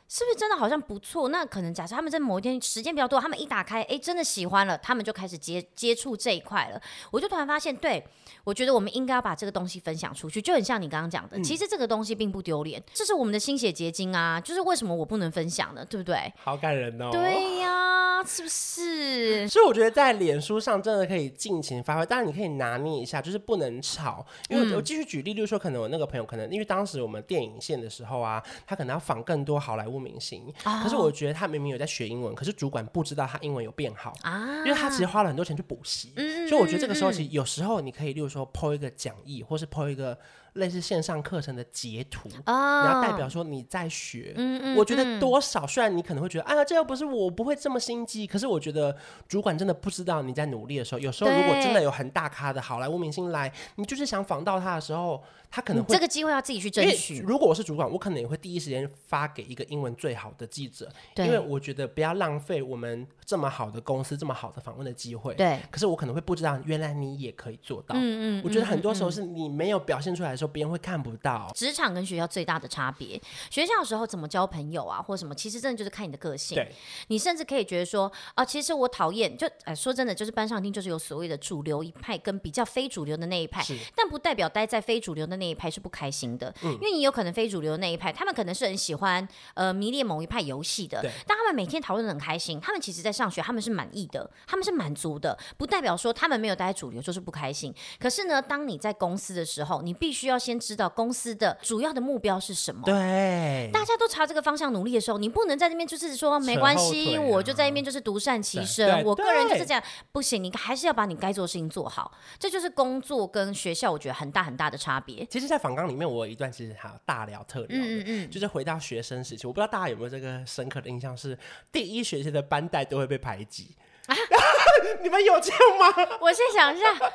[0.07, 1.29] 是不是真的好像不错？
[1.29, 6.79] 那可能假设他们在某一天时间比较多，他们一打开，哎，真的喜欢了，他们就开始接接触这一块了。
[7.11, 8.05] 我就突然发现，对，
[8.43, 15.83] 我觉得我们应该要把这个东西分享出去，就很像你刚刚讲的，嗯、其实这个东西并不丢脸，这是我们的心血结晶啊，就是为什么我不能分享呢？
[15.83, 16.31] 对不对？
[16.37, 17.09] 好感人哦。
[17.11, 19.47] 对呀，是不是？
[19.47, 24.23] 所以我觉得在脸书上真的可以尽情发挥，当然你可以拿捏一下，就是不能吵。
[24.49, 29.94] 因为我继续举例，例如说，可能我那个朋友，可能因为当时我们电影线的时候啊，他可能要访更多好莱坞。
[29.99, 30.53] 明星，
[30.83, 36.13] 可是我觉得他明明有在学英文，可是主管不知道他英文有变好啊，因为他其实花了很多钱去补习，
[36.47, 40.17] 所以我觉得这个时候其实有时候你可以，例如说 po 一个讲义，或是 po 一个。
[40.55, 44.33] 类似线上课程的截图，然后代表说你在学。
[44.77, 48.95] 我觉得多少，虽然你可能会觉得，哎呀，这又不是我不会这么心机，可是我觉得
[49.27, 55.21] 主管真的不知道你在努力的时候，有时候如果真的有很大咖的好莱坞明星来，你就是想仿到他的时候，
[55.55, 57.19] 他可能会这个机会要自己去争取。
[57.19, 65.33] 如果我是主管，我可能也会第一时间发给一个英文最好的记者，因为我觉得不要浪费我们这么好的公司这么好的访问的机会。
[65.35, 67.95] 对，可是我可能会不知道，原来你也可以做到。
[67.95, 70.51] 嗯嗯，我觉得很多时候是你没有表现出来的时候。
[70.55, 73.21] 别人会看不到职场跟学校最大的差别。
[73.49, 76.55] 学校的时候怎么交朋友啊，或什么，其实真的就是看你的个性。
[76.55, 76.71] 对，
[77.07, 83.61] 你甚至可以觉得说啊，其实我讨厌，就哎，说真的，就是班上听就是有所谓的主流一派跟比较非主流的那一派，
[83.93, 86.53] 但不代表待在非主流的那一派是不开心的。
[86.63, 97.73] 嗯，因为你有可能非主流的那一派，他们可能是很喜欢呃迷恋某一派游戏的，对但他们每天讨论的很开心，他们其实在上学，他们是满意的，他们是满足的，不代表说他们没有待在主流就是不开心。
[97.99, 102.83] 可是呢，当你在公司的时候，你必须要先知道公司的主要的目标是什么？
[102.85, 112.11] 对，大家都朝这个方向努力的时候，你不能在那边就是说没关系，啊、我就在那边就是独善其身，我个人就是这样，不行，你还是要把你该做的事情做好。
[112.39, 115.24] 这就是工作跟学校，我觉得很大很大的差别。
[115.29, 121.37] 其实，在访纲里面，我有一段其实还有大聊特聊的，嗯嗯，就是回到学生时期，我不知道大家有没有这个深刻的印象，是
[121.71, 123.75] 第一学期的班代都会被排挤。
[124.07, 124.15] 啊、
[125.01, 125.87] 你们有这样吗？
[126.21, 127.09] 我先想一下，好，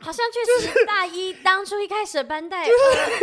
[0.00, 2.66] 好像确实大一当初一开始的班代，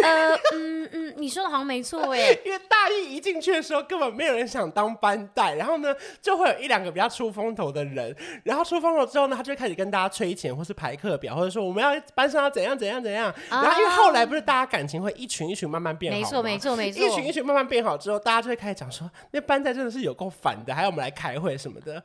[0.04, 22.02] 呃嗯嗯，你说的好像没错哎， 因为大一一进去的时候根本没有人想当班代，然后呢就会有一两个比较出风头的人，然后出风头之后呢，他就开始跟大家催钱或是排课表，或者说我们要班上要怎样怎样怎样，然后因为后来不是大家感情会一群一群慢慢变好，没错没错没错，一群一群慢慢变好之后，大家就会开始讲说，那班带真的是有够烦的，还要我们来开会什么的。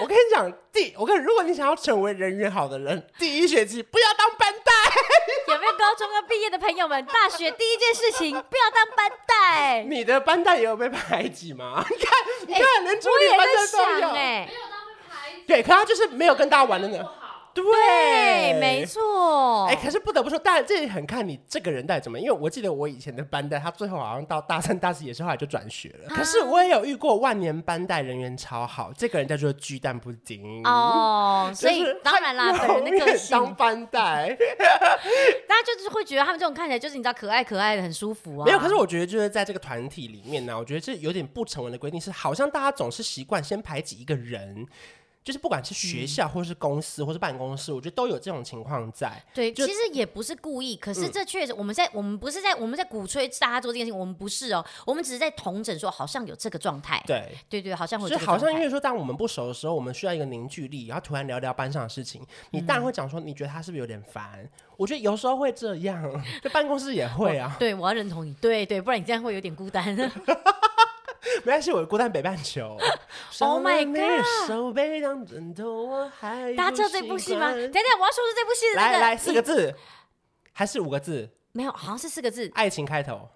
[0.00, 4.72] 我跟你讲，第我跟你，如果你想要成为人缘好的人， 第一学期不要当班代。
[5.54, 7.04] 有没有高中刚毕业的朋友们？
[7.06, 9.84] 大学第一件事情不要当班代。
[9.88, 11.84] 你的班代也有被排挤吗？
[11.88, 12.12] 你看，
[12.48, 14.08] 你看，连处理班代都有。
[14.10, 15.44] 哎，没有当被排挤。
[15.46, 17.08] 对，可他就是没有跟大家玩的呢。
[17.54, 19.66] 对，对，没错。
[19.66, 22.18] 哎，可是不得不说，当然这也很看你这个人带怎么。
[22.18, 26.12] 因为我记得我以前的班代，他最后好像到大三、大四也是后来就转学了。
[26.12, 30.62] 啊、可是我也有遇过万年班代，人缘超好，这个人叫做巨蛋布丁。
[30.64, 34.36] 哦，所以当然啦，本人的个性当班代，
[35.48, 38.44] 大家就是会觉得他们这种看起来就是你知道可爱可爱的，很舒服啊。
[38.44, 44.66] 没有，可是我觉得就是在这个团体里面呢，我觉得这有点不成文的规定是，好像大家总是习惯先排挤一个人。
[45.24, 49.10] 就是不管是学校，或是公司，或是办公室，嗯、我觉得都有这种情况在。
[49.32, 57.02] 对，其实也不是故意，可是这确实我们在、嗯、我们不是在我们在鼓吹大家做这件事情，我们不是哦，我们只是在同整说好像有这个状态。
[57.06, 58.08] 对对对，好像会。
[58.10, 64.40] 就好像因为说，当我们不熟的时候，我们需要一个凝聚力，然后突然聊聊班上的事情，你当然会讲说，你觉得他是不是有点烦？
[64.42, 66.02] 嗯、我觉得有时候会这样，
[66.44, 67.56] 就办公室也会啊。
[67.58, 68.34] 对，我要认同你。
[68.34, 69.96] 对对，不然你这样会有点孤单。
[71.44, 72.76] 没关系，我孤单北半球。
[73.40, 74.24] Oh my god！
[76.56, 77.50] 大家知道这部戏吗？
[77.52, 78.76] 等等，我要说出这部戏的。
[78.76, 79.74] 来来，四个字
[80.52, 81.30] 还是五个字？
[81.52, 82.50] 没有，好像是四个字。
[82.54, 83.28] 爱情开头。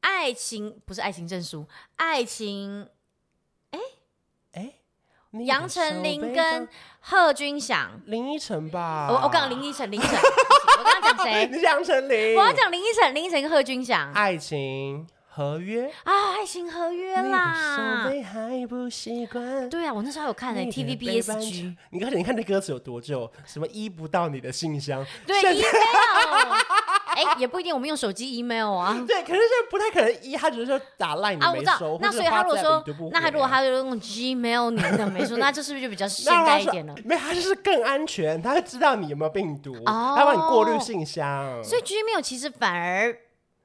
[0.00, 1.66] 爱情不是爱情证书，
[1.96, 2.88] 爱情。
[3.70, 3.78] 哎
[4.52, 4.74] 哎，
[5.44, 6.68] 杨丞琳跟
[7.00, 8.00] 贺军翔。
[8.06, 9.08] 林依晨吧？
[9.10, 10.18] 我我刚刚林依晨，林依晨。
[10.78, 11.46] 我刚刚讲谁？
[11.52, 12.36] 你是杨丞琳。
[12.36, 14.12] 我要讲林依晨，林依晨跟贺军翔。
[14.12, 15.06] 爱情。
[15.34, 18.10] 合约啊，爱情合约啦。
[18.12, 19.66] 你还不习惯。
[19.70, 21.74] 对啊，我那时候有看的 TVBSG。
[21.90, 23.30] 你看，你看那歌词有多旧？
[23.46, 25.02] 什么依不到你的信箱？
[25.26, 25.64] 对，email。
[27.16, 28.92] 哎，也不一定，我们用手机 email 啊。
[29.08, 36.94] 对，可是现在不太可能依，他只是说打 line 你没收，那所以他如果说，那他如果他用 Gmail 你的没收， 那这是不是就比较现代一点了？
[37.06, 41.64] 没有，他就是更安全，他会知道你有没有病毒，他帮你过滤信箱。
[41.64, 43.16] 所以 Gmail 其实反而。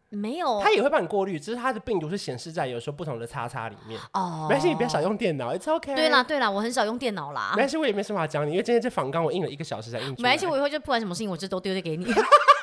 [0.09, 3.99] 没有，它也会帮你过滤，只是它的病毒是显示在有时候不同的叉叉里面。
[4.13, 5.93] 哦，没关系，你不要少用电脑，It's OK。
[5.95, 7.51] 对啦，对啦，我很少用电脑啦。
[7.55, 10.29] 没关系，我也没什么话讲你，因为今天这访纲我印了一个小时才印出来。
[10.29, 12.05] 没关系，我以后就不管什么事情，我就都丢给你。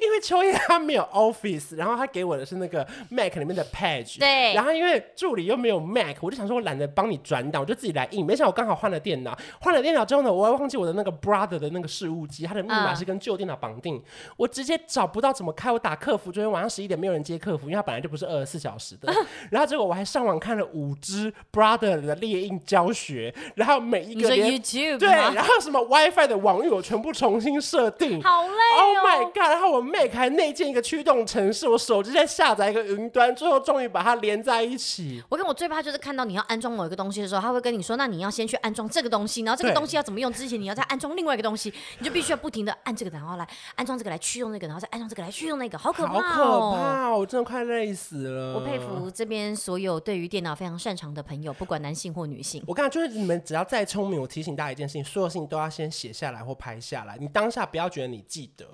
[0.00, 4.18] 因为秋叶他没有 Office，然后他给我的是那个 Mac 里面的 Page。
[4.18, 4.54] 对。
[4.54, 8.24] 然后因为助理又没有 Mac，我就想说我懒得帮你转档，我就自己来印。
[8.24, 14.02] 没想到我刚好换了电脑，换了电脑之后呢，我还忘记我的那个 Brother 的那个事务机，它的密码是跟旧电脑绑定，嗯、
[14.36, 15.70] 我直接找不到怎么开。
[15.70, 19.12] 我打客服，昨天晚上十一点没有人接客服，因为它本来就不是二十四小时的。
[19.50, 28.80] 然后结果我还上网看了五支 Brother 的列印教学，然后每一个 YouTube 对，然后什么 WiFi 的网域我全部重新设定，好累哦。
[28.80, 29.50] Oh my god！
[29.50, 35.22] 然后我 Mac 还内建一个驱动程式，我手机在下载一个云端，最后终于把它连在一起。
[35.28, 46.20] 我跟我最怕就是看到你要安装某一个东西的时候，他会跟你说：“那你要先去安装这个东西，然后这个东西要怎么用之前，你要再安装另外一个东西，你就必须要不停的按这个，然后来安装这个来驱动那个，然后再安装这个来驱动那个，好可怕哦！
[46.20, 48.54] 好可怕，我真的快累死了。
[48.54, 52.62] 我佩服这边所有对于电脑非常擅长的朋友，不管男性或女性。
[52.66, 58.64] 我刚才就是你们只要再聪明，我提醒大家一件事情：所有事情都要先写下来或拍下来，你当下不要觉得你记得。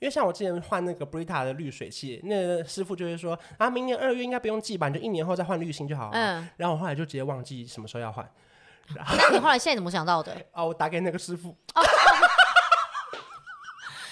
[0.00, 6.10] 因为像我之前换那个 Brita 的滤水器，那个师傅就会说啊，明年二月应该不用寄吧，你就一年后再换滤芯就好了。
[6.12, 8.28] 嗯，然后我后来就直接忘记什么时候要换。
[8.94, 10.34] 那你后来现在怎么想到的？
[10.52, 11.56] 哦，我打给那个师傅。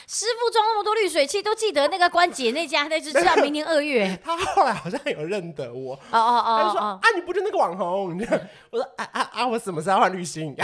[0.09, 4.17] 师傅装那么多滤水器，都记得那个关节那家，那就知道明年二月。
[4.25, 5.95] 他后来好像有认得我。
[5.95, 8.17] 哦哦哦，他就说啊，你不就那个网红？
[8.71, 10.57] 我说啊啊啊，我什么时候要换滤芯？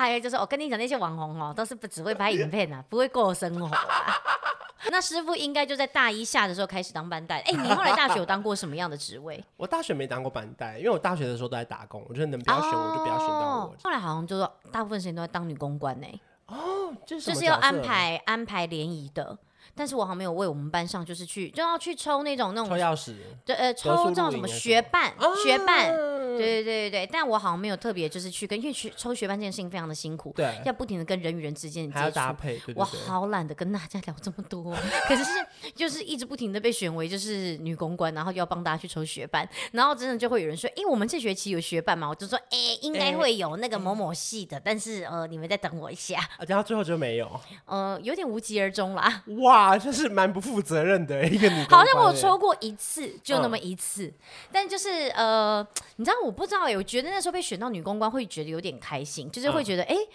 [0.00, 4.16] 还有就是，我跟你讲，那些网红哦， 都是不只会拍影片啊， 不会过生活啊。
[4.90, 7.40] 那师傅应该就在大一下的时候开始当班带。
[7.40, 9.44] 哎，你后来大学有当过什么样的职位？
[9.58, 12.02] 我大学没当过班带，因为我大学的时候都在打工。
[12.08, 13.74] 我觉得能不要选，我就不要选到我。
[13.84, 16.06] 后来好像就是大部分时间都在当女公关呢。
[16.46, 19.36] 哦，就是就是要安排安排联谊的。
[19.80, 23.14] 但是我好像没有为我们班上，就是去就要去抽那种那种抽钥匙，
[23.46, 25.90] 对呃，抽这种什么学伴学伴。
[26.36, 34.74] 对对对对，但我好像没有特别就是去跟，因为学抽学伴这件事情非常的辛苦，对，要不停的跟人与人之间还要搭配，对对对，我好懒得跟大家聊这么多，
[35.08, 35.30] 可是是
[35.74, 42.08] 就是一直不停的被选为就是女公关，然后要帮大家去抽学伴，然后真的就会有人说，哎，我们这学期有学伴吗？
[42.08, 49.22] 我就说，哎，应该会有那个某某系的，但是呃，你们再等我一下，然后最后就没有，呃，有点无疾而终啦。
[49.42, 54.14] 哇，这是蛮不负责任的一个女，好像我抽过一次，就那么一次，嗯、
[54.50, 57.10] 但就是呃，你知道我不知道哎，我觉得。
[57.10, 60.08] 那时候被选到女公关，会觉得有点开心，就是会觉得，哎、嗯，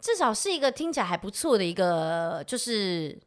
[0.00, 3.18] 至少是一个听起来还不错的一个，就是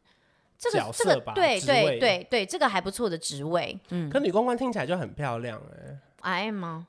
[0.58, 3.78] 这个这个对对对对，这个还不错的职位。
[3.90, 5.98] 嗯，可女公关听起来就很漂亮哎、欸。
[6.22, 6.86] I am 吗？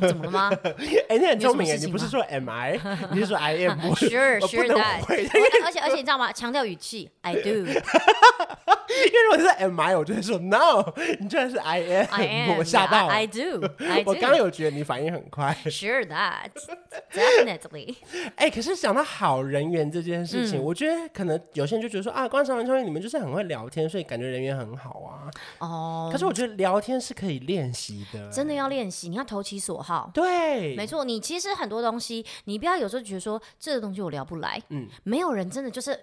[0.00, 0.50] 怎么了吗？
[1.08, 2.78] 哎，你很聪明哎，你不是说 Am I？
[3.12, 3.78] 你是说 I am？
[3.88, 5.02] 不是，Sure Sure that。
[5.64, 6.32] 而且而且你知道吗？
[6.32, 7.66] 强调语气，I do。
[8.96, 10.92] 因为如果是 Am I，我就会说 No。
[11.20, 13.12] 你居然是 I am，我吓到了。
[13.12, 13.60] I do。
[14.06, 15.54] 我刚刚有觉得你反应很快。
[15.66, 16.50] Sure that。
[17.12, 17.96] Definitely。
[18.36, 25.28] 哎，可是讲到好人缘这件事情，我觉得可能有些人就觉得说啊，观察完之后你们就是很会聊天，所以感觉人缘很好啊。
[25.58, 26.08] 哦。
[26.10, 28.75] 可是我觉得聊天是可以练习的，真的要练。
[28.76, 30.10] 练习，你要投其所好。
[30.12, 31.02] 对，没错。
[31.02, 34.62] 你其实很多东西，你不要有时候觉得说这个东西我聊不来。
[34.68, 35.98] 嗯，没有人真的就是，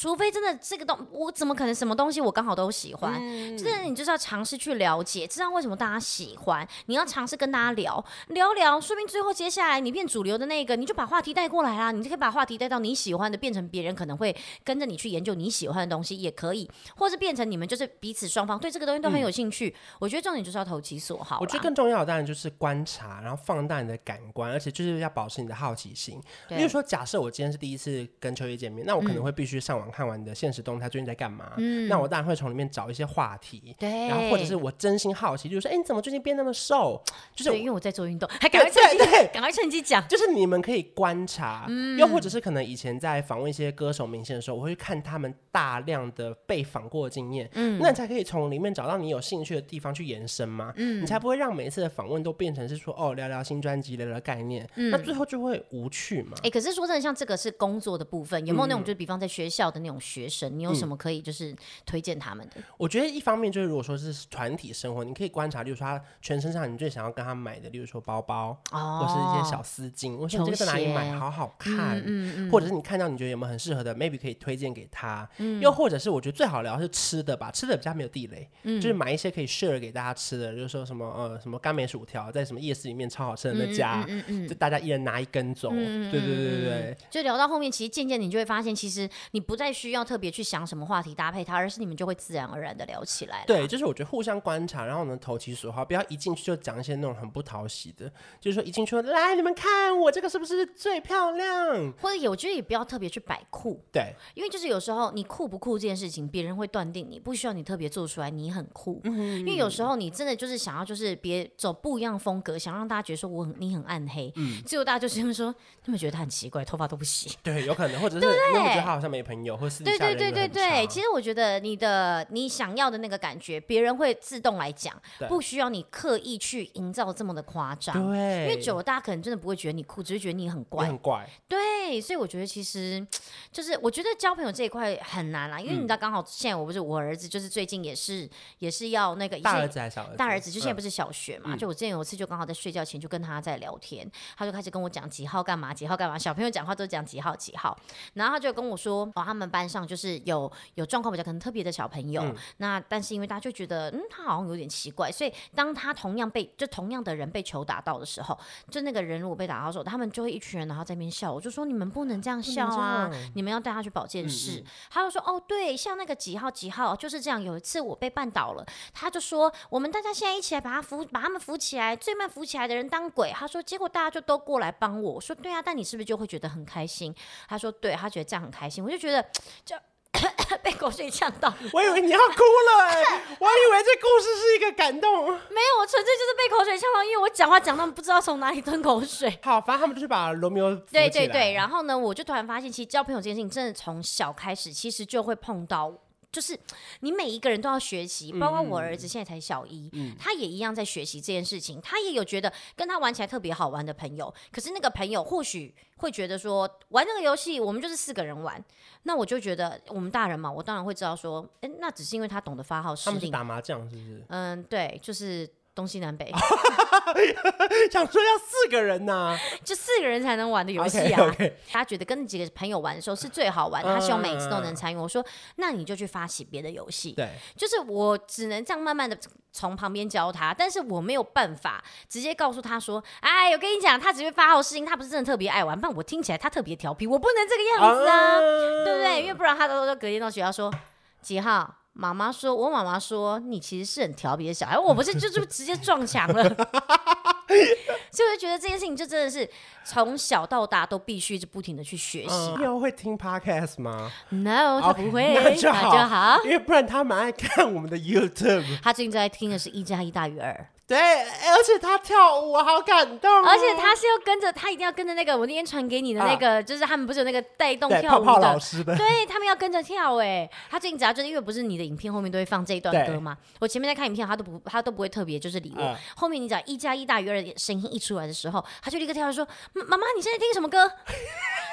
[0.00, 3.14] 除非真的这个东，我怎么可能什么东西我刚好都喜欢？
[3.20, 6.64] 嗯，就是你就是要尝试去了解，知道为什么大家喜欢。
[6.86, 11.90] 你要尝试跟大家聊聊聊，说明最后接下来你变主流的那个，你就把话题带过来啦。
[11.90, 19.68] 你就可以把话题带到你喜欢的，变成别人可能会跟着你去研究你喜欢的东西，也可以，或是变成你们就是彼此双方对这个东西都很有兴趣。
[19.70, 21.38] 嗯，我觉得重点就是要投其所好。
[21.40, 22.28] 我觉得更重要的当然。
[22.28, 26.20] 就是观察，然后放大你的感官，而且就是要保持你的好奇心。
[26.46, 31.52] 比如说，假设我今天是第一次跟秋叶见面，那我可能会必须上网看完你的现实动态，最近在干嘛？
[31.56, 33.74] 嗯，那我当然会从里面找一些话题。
[33.78, 37.02] 对，然后或者是我真心好奇，就是说，哎，你怎么最近变那么瘦？
[37.34, 40.06] 就是因为我在做运动，还 赶快趁机，赶快趁机讲。
[40.08, 56.32] 就是你们可以观察，嗯又或者是可能以前在访问一些歌手明星的时候，我会看他们大量的被访过的经验，嗯，那你才可以从里面找到你有兴趣的地方去延伸嘛，嗯，你才不会让每一次的访问都变成是说哦，聊聊新专辑，聊聊概念，嗯、那最后就会无趣嘛。
[56.38, 61.54] 哎、欸，可是说真的，像这个是工作的部分，有没有那种、嗯、就是比方在学校的那种学生，你有什么可以就是
[61.86, 62.54] 推荐荐他们的？
[62.78, 72.48] 我觉得一方面就是，如果说是团体生活，你可以观察，例如说他全身上你最想要跟他买的，例如说包包，哦，或是一些小丝巾，我想这个在哪里买好好看，嗯嗯。
[72.48, 84.02] 嗯，或者是你看到你觉得有没有很适合的，maybe 可以推荐给他，嗯，又或者是我觉得最好聊是吃的吧，吃的比较没有地雷，嗯，就是买一些可以 share 给大家吃的，就是说什么呃什么甘梅薯条，在什么夜市里面超好吃的那家，
[84.48, 93.44] 就大家一人拿一根走，对对对对，就聊到后面，其实渐渐你就会发现，其实你不再需要特别去想什么话题搭配它，而是你们就会自然而然的聊起来。
[93.46, 101.92] 对，就是我觉得互相观察，然后呢投其所好，不要一进去就讲一些那种很不讨喜的，就是说一进去说来你们看我这个是不是最漂亮？
[102.00, 119.47] 或者有，我觉得也不要特别去摆酷，对，因为就是有时候你酷不酷这件事情，别人会断定你不需要你特别做出来你很酷，嗯因为有时候你真的就是想要就是别走不一样风格，想让大家觉得说我很你很暗黑，嗯，最后大家就是因为说他们觉得他很奇怪，头发都不洗，对，有可能，或者是因为觉得他好像没朋友，
[119.84, 133.06] 对对对对对，其实我觉得你的你想要的那个感觉，别人会自动来讲，不需要你刻意去营造这么的夸张，对，因为久了大家可能真的不会觉得你酷，只是觉得你很怪，很怪，对，所以我觉得其实
[133.52, 138.28] 就是我觉得交朋友这一块很难啦，因为你知道刚好现在我不是我儿子，就是最近也是
[138.58, 147.76] 也是要那个大儿子还是小儿子，大儿子就现在不是小学嘛，就我之前有一次就刚好在睡觉前就跟他在聊天，他就开始跟我讲几号干嘛，几号干嘛，小朋友讲话都讲几号几号，
[148.14, 152.22] 然后他就跟我说哦，他们班上就是有有状况比较可能特别的小朋友，
[152.56, 158.38] 那但是因为大家就觉得嗯他好像有点奇怪，所以当他同样被就同样的人被球打到的时候，
[158.70, 164.64] 就那个人如果被打到的时候，他们就会一群人然后在那边笑，我就说你们不能这样笑啊，你们要带他去保健室。
[164.90, 173.30] 他就说哦对，像那个几号几号就是这样，有一次我被绊倒了，他就说我们大家现在一起来把他扶把他们扶起来，最慢扶起来的人当鬼。
[173.30, 177.14] 他说结果大家就都过来帮我，我说对啊，但你是不是就会觉得很开心？
[177.48, 179.22] 他说对，他觉得这样很开心，我就觉得
[179.64, 179.76] 就。
[180.64, 182.88] 被口水呛到，我以为你要哭了
[183.38, 189.38] 我以为这故事是一个感动，没有，我纯粹就是被口水呛到，因为我讲话讲到不知道从哪里吞口水。
[189.42, 195.92] 好，反正他们就是把罗密欧对对对，然后呢，我就突然发现，其实交朋友这件事情真的从小开始，其实就会碰到。
[196.30, 196.58] 就是
[197.00, 201.80] 你每一个人都要学习，包括我儿子现在才小一，嗯，他也一样在学习这件事情。
[201.80, 208.62] 他也有觉得跟他玩起来特别好玩的朋友，可是那个朋友或许会觉得说，玩这个游戏我们就是四个人玩，
[209.04, 213.18] 那我就觉得我们大人嘛，我当然会知道说，哎、欸，那只是因为他懂得发号施令。
[213.18, 214.24] 他们打麻将是不是？
[214.28, 215.48] 嗯，对，就是。
[215.78, 216.28] 东西南北，
[217.88, 221.20] 想说要四个人呐、啊，就四个人才能玩的游戏啊。
[221.20, 221.52] Okay, okay.
[221.70, 224.96] 他觉得跟几个朋友玩的时候是最好玩，他希望每次都能参与。
[224.96, 225.24] 我说，
[225.54, 227.12] 那你就去发起别的游戏。
[227.12, 229.16] 对，就是我只能这样慢慢的
[229.52, 235.80] 从旁边教他，但是我没有办法直接告诉他说，哎，我跟你讲，他只会发号施令，他不是真的特别爱玩。
[235.80, 238.40] 但我听起来他特别调皮，我不能这个样子啊，啊
[238.84, 239.22] 对不对？
[239.22, 240.74] 因为不然他都都隔天到学校说
[241.22, 241.72] 几号。
[242.00, 249.50] 妈妈说：“我妈妈说你其实是很调皮的小孩，我不是就就直接撞墙了， 就会觉得这件事情就真的是
[249.84, 252.54] 从小到大都必须是不停的去学习。
[252.56, 258.78] 你、嗯、会听 podcast 吗？No，他不会那就好，因为不然他蛮爱看我们的 YouTube。
[258.80, 263.44] 他最近在听的是一加一大于二。”对，而且他跳舞，好感动、哦。
[263.46, 270.48] 而且他是要跟着，他一定要跟着那个我那天传给你的那个，啊、就是他们不是有那个带动跳舞的，泡泡老师的对，他们要跟着跳哎。
[270.70, 275.82] 他最近只要就是因为不是你的影片后面都会放这一段歌嘛，我前面在看影片，他都不他都不会特别就是理我。
[275.82, 280.90] 啊、后面你只要一加一大于二的声音一出来的时候，他就立刻跳，说：“妈妈，你现在听什么歌？”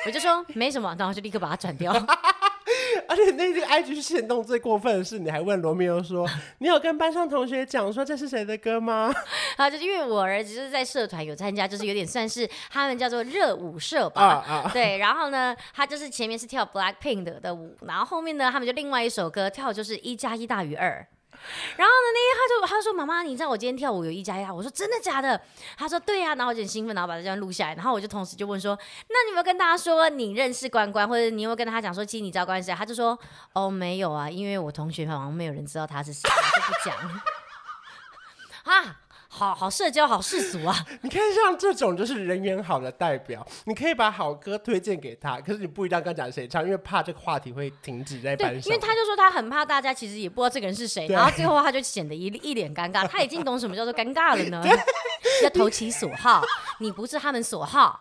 [0.06, 1.94] 我就说没什么，然后就立刻把它转掉。
[3.08, 6.28] 而且那个 IG 限动最过分的是，你还问罗密欧说
[6.60, 9.14] ：“你有跟班上同学讲说这是谁的歌吗？”
[9.58, 14.44] 啊，就是因为我儿子就是在社团有参加，就是有点算是他们叫做热舞社吧。
[14.48, 14.74] Uh, uh.
[14.74, 21.06] 对，然后呢，他就是前面是跳 Blackpink 的的舞，然后后面呢，他们就另外一首歌跳就是一加一大于二。
[21.78, 25.40] 然后呢，那他就他说：“妈妈，你知道我今天跳舞有一加一？”我说：“真的假的？”
[25.78, 27.76] 他说：“对呀、”然后我就很兴奋，然后把这样录下来。
[27.76, 28.78] 然后我就同时就问说
[29.10, 33.18] ：“那你有没有跟大家说你认识关关，或者你有没有跟他讲说其实你知道关关谁？”他就说
[33.54, 36.96] ：“哦，没有啊，因为我同学好像没有人知道他是谁，就不讲。”
[38.66, 39.02] 啊。
[39.38, 40.74] 好好社交，好世俗啊！
[41.04, 48.64] 你看，像这种就是人缘好的代表，你可以把好歌推荐给他，可是你不一定要跟他讲谁唱，因为怕这个话题会停止在班上。
[48.64, 53.06] 因为他就说他很怕大家其实也不知道这个人是谁，然后最后他就显得一一脸尴尬。
[53.06, 54.64] 他已经懂什么叫做尴尬了呢？
[55.44, 56.42] 要投其所好，
[56.80, 58.00] 你不是他们所好。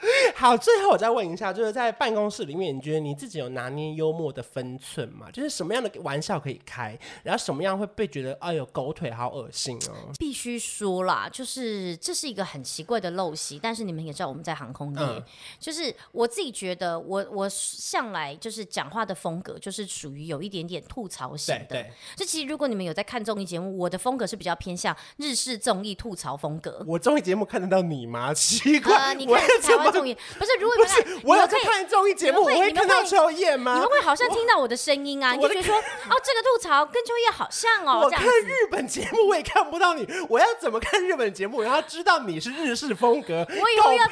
[0.34, 5.30] 好，最后我再问一下，就是在办公室里面，你觉得你自己有拿捏幽默的分寸吗？
[5.30, 10.12] 就是什么样的玩笑可以开，然后什么样会被觉得哎呦狗腿好恶心哦？
[10.18, 15.22] 必须说啦，就是这是一个很奇怪的陋习，但是你们也知道我们在航空业，嗯、
[15.58, 21.66] 就是我自己觉得我我向来就是讲话的风格就是属于有一点点吐槽型的。
[21.68, 26.82] 对，就其实如果你们有在看综艺节目，我的风格是比较偏向日式综艺吐槽风格。
[26.86, 28.32] 我综艺节目看得到你吗？
[28.32, 30.50] 奇怪，呃、你看台湾综艺 不是？
[30.60, 33.74] 如果你们不是我有在看综艺节目，会我会看到秋叶吗？
[33.74, 35.32] 你们会好像听到我的声音啊？
[35.32, 38.02] 你就觉得说，哦，这个吐槽跟秋叶好像哦。
[38.04, 41.62] 我看日本节目我也看不到你，我要怎么看日本节目？
[41.62, 43.46] 然后知道你是日式风格。
[43.48, 44.04] 我以后要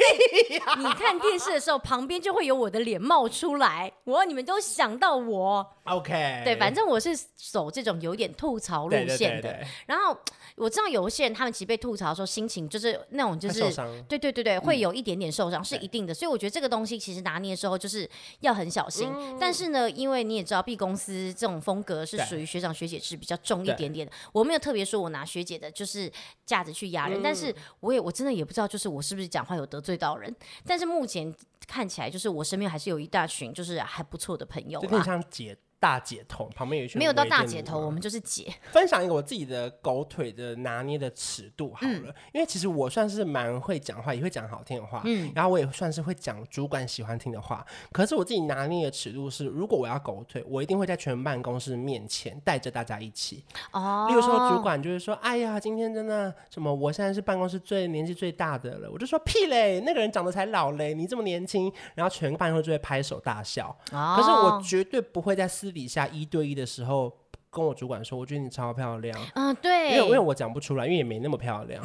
[0.76, 5.74] 你看电视的时候，旁边就会有我的脸冒出来，我你们都想到我。
[5.88, 9.16] OK，对，反正我是走这种有点吐槽路线的。
[9.16, 10.16] 对对对对，然后
[10.56, 13.60] 我知道有一些人，他们其实被吐槽的时候，心情就是那种就是，
[14.08, 16.12] 对对对对，会有一点点受伤，嗯、是一定的。
[16.12, 18.08] 所以我觉得这个东西其实拿捏的时候就是
[18.40, 19.10] 要很小心。
[19.14, 24.12] 嗯、但是呢，因为你也知道，B 公司这种风格是属于学长学姐是比较重一点点的。
[24.32, 26.10] 我没有特别说我拿学姐的就是
[26.44, 30.34] 架子去压人，嗯、但是我也我真的也不知道，就是我是不是讲话有得罪到人。
[30.66, 31.34] 但是目前
[31.68, 35.56] 看起来，就是我身边还是有一大群就是还不错的朋友，就像姐。
[35.80, 38.52] 大姐头旁边有一群，没有到大姐头，我们就是姐。
[38.72, 47.64] 分享一个我自己的狗腿的拿捏的尺度好了，嗯、因为其实我算是蛮会讲话，也会讲好听的话，嗯，然后我也算是会讲主管喜欢听的话。
[47.92, 53.44] 可是我自己拿捏的尺度是，如果我要狗腿，我一定会在全办公室面前带着大家一起。
[53.70, 61.57] 哦，例如说主管就是说，哎呀，今天真的什么，我现在是办公室最年纪最大的了，我就说屁嘞，那个人长得才老嘞，你这么年轻，
[61.94, 63.68] 然后全班会就会拍手大笑。
[63.92, 67.12] 哦，可是我绝对不会在私私底下一对一的时候
[67.50, 69.14] 跟我主管说，我觉得你超漂亮。
[69.34, 71.84] 嗯，对，因为因为我讲不出来，因为也没那么漂亮。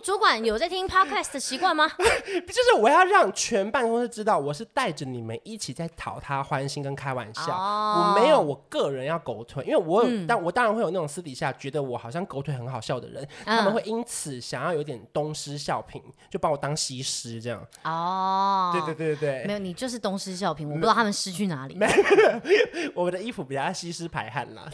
[0.00, 1.88] 主主管有在听 podcast 的习惯吗？
[1.96, 7.42] 就是我要让全办公室知道，我是带着你们一起在讨他欢心跟开玩笑。
[7.44, 8.16] Oh.
[8.16, 17.64] 我没有我个人要狗腿，因为我有，嗯、但我当然会有那种私底下觉得我好像狗腿很好笑的人，嗯、他们会因此想要有点东施效颦，就把我当西施这样。
[17.84, 18.84] 哦，oh.
[18.84, 21.74] 对对对对，没有，你就是东施效颦，我不知道他们失去哪里。
[21.76, 24.68] 没有， 我的衣服比较西施排汗啦。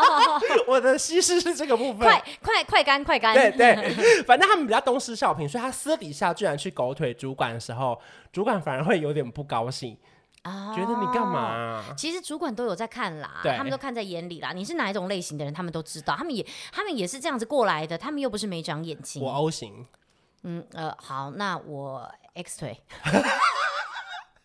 [0.66, 4.22] 我的西施是这个部分，快快快干快干，对对。
[4.22, 8.00] 反正他们比较东施效颦，所以他私底下居然去狗腿主管的时候，
[8.32, 9.96] 主管反而会有点不高兴
[10.42, 11.84] 啊，觉得你干嘛啊？
[11.96, 14.52] 其实主管都有在看啦，他们都看在眼里啦。
[14.52, 19.22] 你是哪一种类型的人，他们都知道，他们也他们也是这样子过来的，他们又不是没长眼睛。
[19.22, 19.86] 我 O 型，
[20.42, 22.80] 嗯呃，好，那我 X 腿。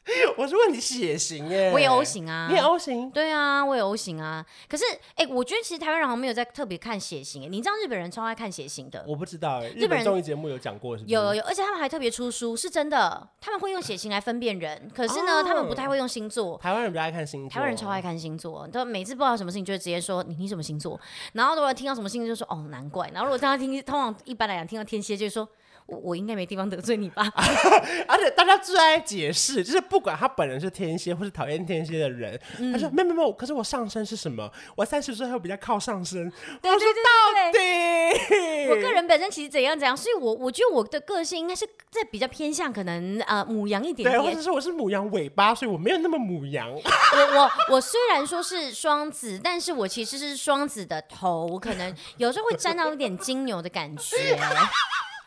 [0.38, 4.46] 我是问你血型耶，我也 O 型啊，你也 O 型，对啊，我也 O 型啊。
[4.68, 4.84] 可是，
[5.16, 9.04] 哎、欸，我觉得其实台湾人好像没有在特别看血型，你知道日本人超爱看血型的。
[9.08, 11.14] 我不知道，哎，日本综艺节目有讲过是不是？
[11.14, 14.92] 有有有，而且他们还特别出书，是真的，他们会用血型来分辨人。
[14.94, 16.58] 可是呢，哦、他们不太会用星座。
[16.58, 21.00] 台湾人比较爱看星座，台湾人超爱看星座，他每次不知道什么事情就会直接说你你什么星座，
[21.32, 25.48] 然后如果听到什么星座就说哦难怪，然后如果大家听通常一般来讲听到天蝎就说。
[25.86, 27.24] 我我应该没地方得罪你吧？
[28.08, 34.50] 而且大家最爱解释，就是不管他本人是天蝎或是讨厌天蝎的人，嗯、他说没有没有，可是我上身是什么？
[34.76, 36.32] 我三十岁后比较靠上身。
[36.62, 46.72] 对对对对，我说到底，我个人本身其实怎样怎样，所以我我觉得我的个性应该是在比较偏向可能呃母羊一点点，对，或者是我是母羊尾巴，所以我没有那么母羊。
[46.72, 54.38] 我我我虽然说是双子，但是我其实是双子的头，我可能有时候会沾到一点金牛的感觉。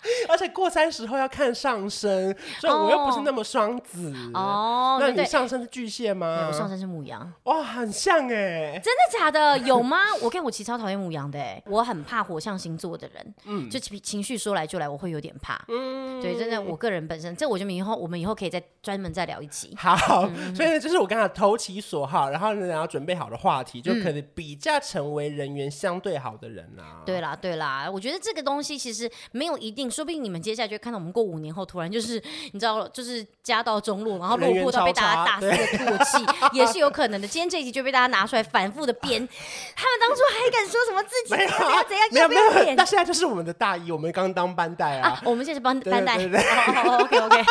[0.29, 4.99] 而且过三十后要看上升，所以我又不是那么双子哦。
[5.01, 6.47] 那你上升是巨蟹吗？
[6.49, 7.33] 我上升是母羊。
[7.45, 8.81] 哇，很像哎！
[8.83, 9.59] 真的假的？
[9.59, 9.99] 有吗？
[10.23, 13.35] 我看我其实超讨厌母羊的哎，我很怕火象星座的人。
[13.45, 15.61] 嗯，就情情绪说来就来，我会有点怕。
[15.69, 19.75] 嗯，对，真的，我个人本身，这我就以后我们以后可以再专门再聊一集。
[19.77, 19.97] 好，
[20.55, 27.03] 所以呢，就是我刚才投其所好，然后呢，然后准备好的话题，就可能比较成为人缘相对好的人啊。
[27.05, 29.87] 对啦，对啦，我觉得这个东西其实没有一定。
[29.97, 32.23] 说不定你们接下来就会看到我们过五年后，突然就是
[32.53, 37.27] 你知道，就是家道中落，然后落魄到被大家大肆的唾弃， 也是有可能的。
[37.27, 39.27] 今天这一集就被大家拿出来反复的 编，
[39.75, 42.77] 他们当初还敢说什么自己怎样怎样，要不要脸？
[42.77, 46.17] 那现在就是我们的大一，我们刚当班带啊，我们现在是班班带。
[46.17, 47.45] OK OK。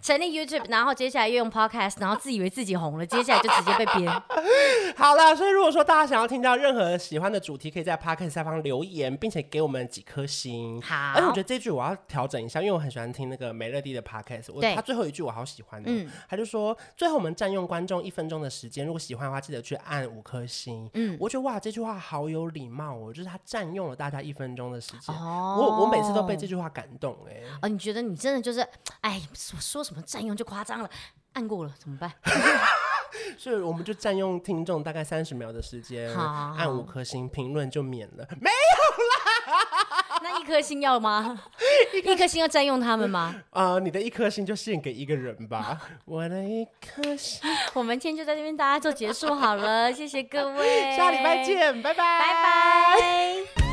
[0.00, 4.10] 成立 YouTube，然后接下来又用 Podcast，然后自以为自己红了，接下来就直接被编。
[4.96, 10.80] 好了，所以如果说大家想要听到任何喜欢的主题，可以在 Podcast 下方留言，并且给我们几颗星。
[10.82, 20.88] 好，而且我觉得这句我要调整一下，因为我很喜欢听那个美乐蒂的 Podcast，我他最后一句我好喜欢的，嗯，他就说最后我们占用观众一分钟的时间，如果喜欢的话，记得去按五颗星。
[20.94, 25.14] 嗯，我觉得哇，这句话好有礼貌哦，就是他占用了大家一分钟的时间。
[25.14, 27.42] 哦，我我每次都被这句话感动哎。
[27.62, 28.66] 哦，你觉得你真的就是，
[29.00, 30.90] 哎，说说什么占用就夸张了，
[31.34, 32.12] 按过了怎么办？
[33.38, 40.20] 所以我们就占用听众大概三十秒的时间，好好好，按五颗星评论就免了， 没有啦。
[40.20, 41.40] 那一颗星要吗？
[42.04, 43.34] 一颗星要占用他们吗？
[43.50, 45.80] 啊、呃，你的一颗星就献给一个人吧。
[46.04, 47.40] 我的一颗星，
[47.72, 53.67] 我们今天就在这边大家做结束好了，谢谢各位，下礼拜见，拜拜，拜拜。